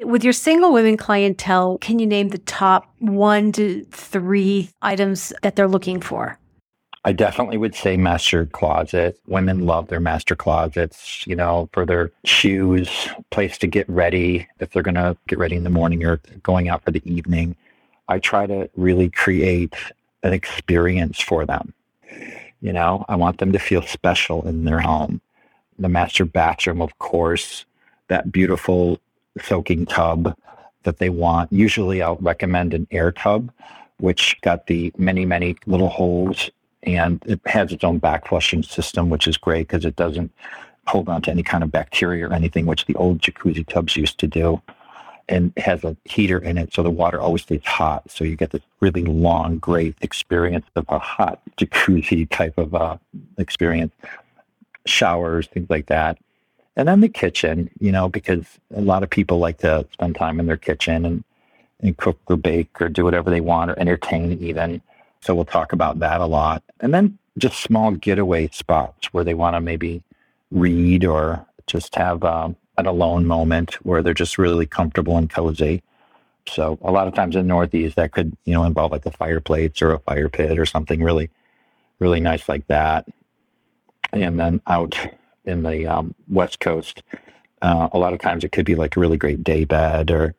With 0.00 0.24
your 0.24 0.32
single 0.32 0.72
women 0.72 0.96
clientele, 0.96 1.78
can 1.78 1.98
you 1.98 2.06
name 2.06 2.28
the 2.28 2.38
top 2.38 2.92
one 2.98 3.52
to 3.52 3.84
three 3.90 4.70
items 4.82 5.32
that 5.42 5.56
they're 5.56 5.68
looking 5.68 6.00
for? 6.00 6.38
I 7.06 7.12
definitely 7.12 7.58
would 7.58 7.74
say 7.74 7.96
master 7.96 8.46
closet. 8.46 9.20
Women 9.26 9.66
love 9.66 9.88
their 9.88 10.00
master 10.00 10.34
closets, 10.34 11.26
you 11.26 11.36
know, 11.36 11.68
for 11.72 11.84
their 11.84 12.10
shoes, 12.24 13.08
place 13.30 13.58
to 13.58 13.66
get 13.66 13.88
ready 13.90 14.48
if 14.58 14.70
they're 14.70 14.82
going 14.82 14.94
to 14.94 15.16
get 15.28 15.38
ready 15.38 15.54
in 15.54 15.64
the 15.64 15.70
morning 15.70 16.04
or 16.04 16.20
going 16.42 16.68
out 16.68 16.82
for 16.82 16.92
the 16.92 17.02
evening. 17.04 17.56
I 18.08 18.20
try 18.20 18.46
to 18.46 18.70
really 18.76 19.10
create 19.10 19.74
an 20.22 20.32
experience 20.32 21.20
for 21.20 21.44
them. 21.44 21.74
You 22.64 22.72
know, 22.72 23.04
I 23.10 23.16
want 23.16 23.40
them 23.40 23.52
to 23.52 23.58
feel 23.58 23.82
special 23.82 24.48
in 24.48 24.64
their 24.64 24.80
home. 24.80 25.20
The 25.78 25.90
master 25.90 26.24
bathroom, 26.24 26.80
of 26.80 26.98
course, 26.98 27.66
that 28.08 28.32
beautiful 28.32 28.98
soaking 29.38 29.84
tub 29.84 30.34
that 30.84 30.96
they 30.96 31.10
want. 31.10 31.52
Usually 31.52 32.00
I'll 32.00 32.16
recommend 32.16 32.72
an 32.72 32.86
air 32.90 33.12
tub, 33.12 33.52
which 33.98 34.40
got 34.40 34.66
the 34.66 34.90
many, 34.96 35.26
many 35.26 35.56
little 35.66 35.90
holes 35.90 36.50
and 36.84 37.22
it 37.26 37.38
has 37.44 37.70
its 37.70 37.84
own 37.84 38.00
backflushing 38.00 38.64
system, 38.64 39.10
which 39.10 39.28
is 39.28 39.36
great 39.36 39.68
because 39.68 39.84
it 39.84 39.96
doesn't 39.96 40.32
hold 40.86 41.10
on 41.10 41.20
to 41.20 41.30
any 41.30 41.42
kind 41.42 41.64
of 41.64 41.70
bacteria 41.70 42.26
or 42.26 42.32
anything, 42.32 42.64
which 42.64 42.86
the 42.86 42.94
old 42.94 43.20
jacuzzi 43.20 43.68
tubs 43.68 43.94
used 43.94 44.18
to 44.20 44.26
do. 44.26 44.62
And 45.26 45.52
has 45.56 45.84
a 45.84 45.96
heater 46.04 46.38
in 46.38 46.58
it, 46.58 46.74
so 46.74 46.82
the 46.82 46.90
water 46.90 47.18
always 47.18 47.42
stays 47.42 47.64
hot. 47.64 48.10
So 48.10 48.24
you 48.24 48.36
get 48.36 48.50
this 48.50 48.62
really 48.80 49.04
long, 49.04 49.56
great 49.56 49.94
experience 50.02 50.66
of 50.76 50.84
a 50.90 50.98
hot 50.98 51.40
jacuzzi 51.56 52.28
type 52.28 52.58
of 52.58 52.74
uh, 52.74 52.98
experience. 53.38 53.94
Showers, 54.84 55.46
things 55.46 55.70
like 55.70 55.86
that. 55.86 56.18
And 56.76 56.88
then 56.88 57.00
the 57.00 57.08
kitchen, 57.08 57.70
you 57.78 57.92
know, 57.92 58.08
because 58.08 58.44
a 58.74 58.80
lot 58.80 59.02
of 59.02 59.10
people 59.10 59.38
like 59.38 59.58
to 59.58 59.86
spend 59.92 60.14
time 60.16 60.40
in 60.40 60.46
their 60.46 60.56
kitchen 60.56 61.06
and, 61.06 61.24
and 61.80 61.96
cook 61.96 62.18
or 62.26 62.36
bake 62.36 62.80
or 62.82 62.88
do 62.88 63.04
whatever 63.04 63.30
they 63.30 63.40
want 63.40 63.70
or 63.70 63.78
entertain 63.78 64.32
even. 64.42 64.82
So 65.20 65.34
we'll 65.34 65.46
talk 65.46 65.72
about 65.72 66.00
that 66.00 66.20
a 66.20 66.26
lot. 66.26 66.62
And 66.80 66.92
then 66.92 67.18
just 67.38 67.62
small 67.62 67.92
getaway 67.92 68.48
spots 68.48 69.12
where 69.14 69.24
they 69.24 69.34
want 69.34 69.56
to 69.56 69.60
maybe 69.60 70.02
read 70.50 71.04
or 71.04 71.46
just 71.66 71.94
have 71.94 72.24
um, 72.24 72.56
an 72.76 72.86
alone 72.86 73.26
moment 73.26 73.74
where 73.84 74.02
they're 74.02 74.14
just 74.14 74.38
really 74.38 74.66
comfortable 74.66 75.16
and 75.16 75.30
cozy. 75.30 75.82
So 76.48 76.78
a 76.82 76.90
lot 76.90 77.06
of 77.06 77.14
times 77.14 77.36
in 77.36 77.42
the 77.42 77.48
Northeast, 77.48 77.96
that 77.96 78.12
could 78.12 78.36
you 78.44 78.54
know 78.54 78.64
involve 78.64 78.92
like 78.92 79.06
a 79.06 79.10
fireplace 79.10 79.80
or 79.80 79.92
a 79.92 79.98
fire 80.00 80.28
pit 80.28 80.58
or 80.58 80.66
something 80.66 81.02
really, 81.02 81.30
really 81.98 82.20
nice 82.20 82.48
like 82.48 82.66
that. 82.66 83.06
And 84.12 84.38
then 84.38 84.60
out 84.66 84.96
in 85.44 85.62
the 85.62 85.86
um, 85.86 86.14
West 86.28 86.60
Coast, 86.60 87.02
uh, 87.62 87.88
a 87.92 87.98
lot 87.98 88.12
of 88.12 88.20
times 88.20 88.44
it 88.44 88.52
could 88.52 88.66
be 88.66 88.74
like 88.74 88.96
a 88.96 89.00
really 89.00 89.16
great 89.16 89.42
day 89.42 89.64
bed 89.64 90.10
or 90.10 90.34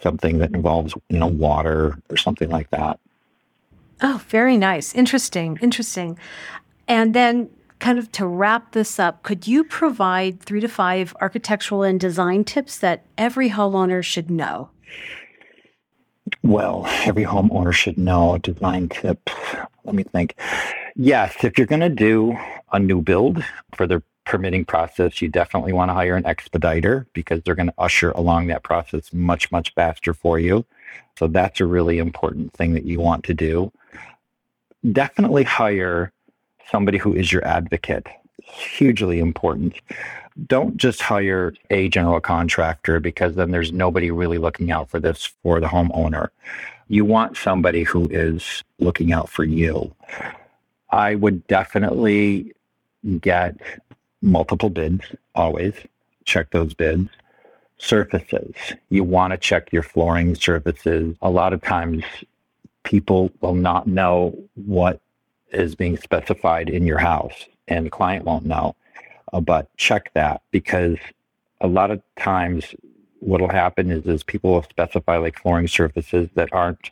something 0.00 0.38
that 0.38 0.52
involves 0.52 0.94
you 1.08 1.18
know 1.18 1.28
water 1.28 1.98
or 2.10 2.16
something 2.16 2.50
like 2.50 2.70
that. 2.70 2.98
Oh, 4.02 4.20
very 4.28 4.56
nice. 4.56 4.94
Interesting. 4.94 5.58
Interesting. 5.62 6.18
And 6.88 7.14
then, 7.14 7.48
kind 7.84 7.98
of 7.98 8.10
to 8.12 8.26
wrap 8.26 8.72
this 8.72 8.98
up, 8.98 9.22
could 9.22 9.46
you 9.46 9.62
provide 9.62 10.40
three 10.40 10.58
to 10.58 10.68
five 10.68 11.14
architectural 11.20 11.82
and 11.82 12.00
design 12.00 12.42
tips 12.42 12.78
that 12.78 13.04
every 13.18 13.50
homeowner 13.50 14.02
should 14.02 14.30
know? 14.30 14.70
Well, 16.42 16.86
every 17.04 17.24
homeowner 17.24 17.74
should 17.74 17.98
know 17.98 18.36
a 18.36 18.38
design 18.38 18.88
tip. 18.88 19.28
Let 19.84 19.94
me 19.94 20.02
think. 20.02 20.34
Yes, 20.96 21.44
if 21.44 21.58
you're 21.58 21.66
going 21.66 21.82
to 21.82 21.90
do 21.90 22.34
a 22.72 22.78
new 22.78 23.02
build 23.02 23.44
for 23.74 23.86
the 23.86 24.02
permitting 24.24 24.64
process, 24.64 25.20
you 25.20 25.28
definitely 25.28 25.74
want 25.74 25.90
to 25.90 25.92
hire 25.92 26.16
an 26.16 26.24
expediter 26.24 27.06
because 27.12 27.42
they're 27.42 27.54
going 27.54 27.68
to 27.68 27.74
usher 27.76 28.12
along 28.12 28.46
that 28.46 28.62
process 28.62 29.12
much, 29.12 29.52
much 29.52 29.74
faster 29.74 30.14
for 30.14 30.38
you. 30.38 30.64
So 31.18 31.26
that's 31.26 31.60
a 31.60 31.66
really 31.66 31.98
important 31.98 32.54
thing 32.54 32.72
that 32.72 32.86
you 32.86 32.98
want 32.98 33.24
to 33.24 33.34
do 33.34 33.70
definitely 34.92 35.44
hire 35.44 36.12
somebody 36.70 36.98
who 36.98 37.14
is 37.14 37.32
your 37.32 37.44
advocate. 37.46 38.06
hugely 38.44 39.18
important. 39.18 39.74
Don't 40.46 40.76
just 40.76 41.00
hire 41.00 41.54
a 41.70 41.88
general 41.88 42.20
contractor 42.20 43.00
because 43.00 43.34
then 43.36 43.50
there's 43.50 43.72
nobody 43.72 44.10
really 44.10 44.38
looking 44.38 44.70
out 44.70 44.90
for 44.90 45.00
this 45.00 45.24
for 45.42 45.60
the 45.60 45.66
homeowner. 45.66 46.28
You 46.88 47.04
want 47.04 47.36
somebody 47.36 47.84
who 47.84 48.08
is 48.10 48.62
looking 48.78 49.12
out 49.12 49.28
for 49.28 49.44
you. 49.44 49.94
I 50.90 51.14
would 51.14 51.46
definitely 51.46 52.52
get 53.20 53.56
multiple 54.22 54.70
bids 54.70 55.04
always. 55.34 55.74
Check 56.24 56.50
those 56.50 56.74
bids. 56.74 57.08
Surfaces. 57.78 58.54
You 58.90 59.04
want 59.04 59.32
to 59.32 59.36
check 59.36 59.72
your 59.72 59.82
flooring 59.82 60.34
surfaces. 60.34 61.16
A 61.22 61.30
lot 61.30 61.52
of 61.52 61.62
times 61.62 62.04
people 62.84 63.30
will 63.40 63.54
not 63.54 63.86
know 63.86 64.36
what 64.54 65.00
is 65.54 65.74
being 65.74 65.96
specified 65.96 66.68
in 66.68 66.86
your 66.86 66.98
house 66.98 67.46
and 67.68 67.86
the 67.86 67.90
client 67.90 68.24
won't 68.24 68.44
know. 68.44 68.74
Uh, 69.32 69.40
but 69.40 69.74
check 69.76 70.12
that 70.14 70.42
because 70.50 70.98
a 71.60 71.66
lot 71.66 71.90
of 71.90 72.02
times 72.16 72.74
what 73.20 73.40
will 73.40 73.48
happen 73.48 73.90
is, 73.90 74.06
is 74.06 74.22
people 74.22 74.52
will 74.52 74.62
specify 74.62 75.16
like 75.16 75.38
flooring 75.38 75.68
surfaces 75.68 76.28
that 76.34 76.52
aren't 76.52 76.90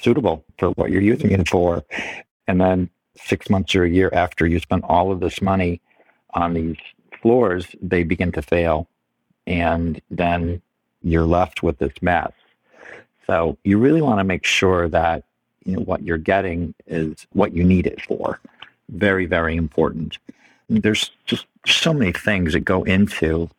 suitable 0.00 0.44
for 0.58 0.70
what 0.70 0.90
you're 0.90 1.00
using 1.00 1.30
it 1.30 1.48
for. 1.48 1.82
And 2.46 2.60
then 2.60 2.90
six 3.16 3.48
months 3.48 3.74
or 3.74 3.84
a 3.84 3.88
year 3.88 4.10
after 4.12 4.46
you 4.46 4.58
spend 4.58 4.84
all 4.84 5.10
of 5.10 5.20
this 5.20 5.40
money 5.40 5.80
on 6.34 6.54
these 6.54 6.76
floors, 7.22 7.74
they 7.80 8.02
begin 8.02 8.32
to 8.32 8.42
fail. 8.42 8.88
And 9.46 10.00
then 10.10 10.60
you're 11.02 11.26
left 11.26 11.62
with 11.62 11.78
this 11.78 11.92
mess. 12.02 12.32
So 13.26 13.56
you 13.64 13.78
really 13.78 14.02
want 14.02 14.20
to 14.20 14.24
make 14.24 14.44
sure 14.44 14.88
that 14.88 15.24
you 15.64 15.76
know, 15.76 15.82
what 15.82 16.02
you're 16.02 16.18
getting 16.18 16.74
is 16.86 17.26
what 17.32 17.52
you 17.52 17.64
need 17.64 17.86
it 17.86 18.02
for. 18.02 18.40
Very, 18.90 19.26
very 19.26 19.56
important. 19.56 20.18
There's 20.68 21.10
just 21.26 21.46
so 21.66 21.92
many 21.92 22.12
things 22.12 22.52
that 22.52 22.60
go 22.60 22.82
into 22.84 23.50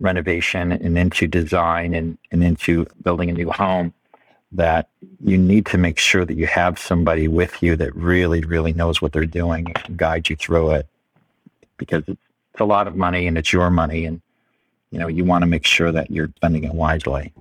renovation 0.00 0.72
and 0.72 0.98
into 0.98 1.26
design 1.26 1.94
and, 1.94 2.18
and 2.30 2.42
into 2.44 2.86
building 3.02 3.30
a 3.30 3.32
new 3.32 3.50
home 3.50 3.92
that 4.52 4.88
you 5.20 5.36
need 5.36 5.66
to 5.66 5.78
make 5.78 5.98
sure 5.98 6.24
that 6.24 6.36
you 6.36 6.46
have 6.46 6.78
somebody 6.78 7.26
with 7.28 7.62
you 7.62 7.76
that 7.76 7.94
really, 7.94 8.42
really 8.42 8.72
knows 8.72 9.02
what 9.02 9.12
they're 9.12 9.26
doing 9.26 9.66
and 9.66 9.74
can 9.74 9.96
guide 9.96 10.28
you 10.28 10.36
through 10.36 10.70
it 10.72 10.86
because 11.76 12.04
it's, 12.06 12.20
a 12.60 12.64
lot 12.64 12.86
of 12.86 12.94
money 12.94 13.26
and 13.26 13.36
it's 13.36 13.52
your 13.52 13.68
money 13.68 14.04
and 14.04 14.22
you 14.92 14.98
know 15.00 15.08
you 15.08 15.24
want 15.24 15.42
to 15.42 15.46
make 15.46 15.66
sure 15.66 15.90
that 15.90 16.08
you're 16.08 16.30
spending 16.36 16.62
it 16.62 16.72
wisely. 16.72 17.32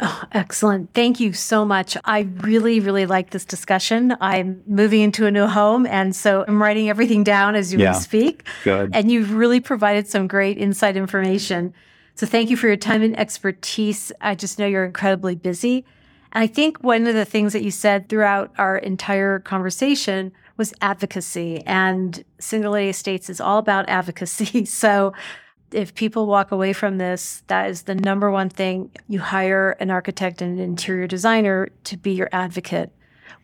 Oh, 0.00 0.24
excellent. 0.32 0.92
Thank 0.92 1.20
you 1.20 1.32
so 1.32 1.64
much. 1.64 1.96
I 2.04 2.20
really, 2.38 2.80
really 2.80 3.06
like 3.06 3.30
this 3.30 3.44
discussion. 3.44 4.16
I'm 4.20 4.60
moving 4.66 5.02
into 5.02 5.26
a 5.26 5.30
new 5.30 5.46
home, 5.46 5.86
and 5.86 6.14
so 6.16 6.44
I'm 6.46 6.60
writing 6.60 6.88
everything 6.88 7.22
down 7.22 7.54
as 7.54 7.72
you 7.72 7.78
yeah, 7.78 7.92
speak. 7.92 8.44
Good. 8.64 8.90
And 8.92 9.10
you've 9.10 9.32
really 9.32 9.60
provided 9.60 10.08
some 10.08 10.26
great 10.26 10.58
insight 10.58 10.96
information. 10.96 11.72
So 12.16 12.26
thank 12.26 12.50
you 12.50 12.56
for 12.56 12.66
your 12.66 12.76
time 12.76 13.02
and 13.02 13.18
expertise. 13.18 14.10
I 14.20 14.34
just 14.34 14.58
know 14.58 14.66
you're 14.66 14.84
incredibly 14.84 15.36
busy. 15.36 15.84
And 16.32 16.42
I 16.42 16.48
think 16.48 16.78
one 16.78 17.06
of 17.06 17.14
the 17.14 17.24
things 17.24 17.52
that 17.52 17.62
you 17.62 17.70
said 17.70 18.08
throughout 18.08 18.52
our 18.58 18.76
entire 18.76 19.38
conversation 19.38 20.32
was 20.56 20.74
advocacy. 20.80 21.62
And 21.66 22.24
Single 22.40 22.72
Lady 22.72 22.90
Estates 22.90 23.30
is 23.30 23.40
all 23.40 23.58
about 23.58 23.88
advocacy. 23.88 24.64
So 24.74 25.12
if 25.74 25.94
people 25.94 26.26
walk 26.26 26.52
away 26.52 26.72
from 26.72 26.98
this, 26.98 27.42
that 27.48 27.68
is 27.68 27.82
the 27.82 27.94
number 27.94 28.30
one 28.30 28.48
thing. 28.48 28.90
You 29.08 29.20
hire 29.20 29.70
an 29.80 29.90
architect 29.90 30.40
and 30.40 30.58
an 30.58 30.64
interior 30.64 31.06
designer 31.06 31.68
to 31.84 31.96
be 31.96 32.12
your 32.12 32.28
advocate 32.32 32.92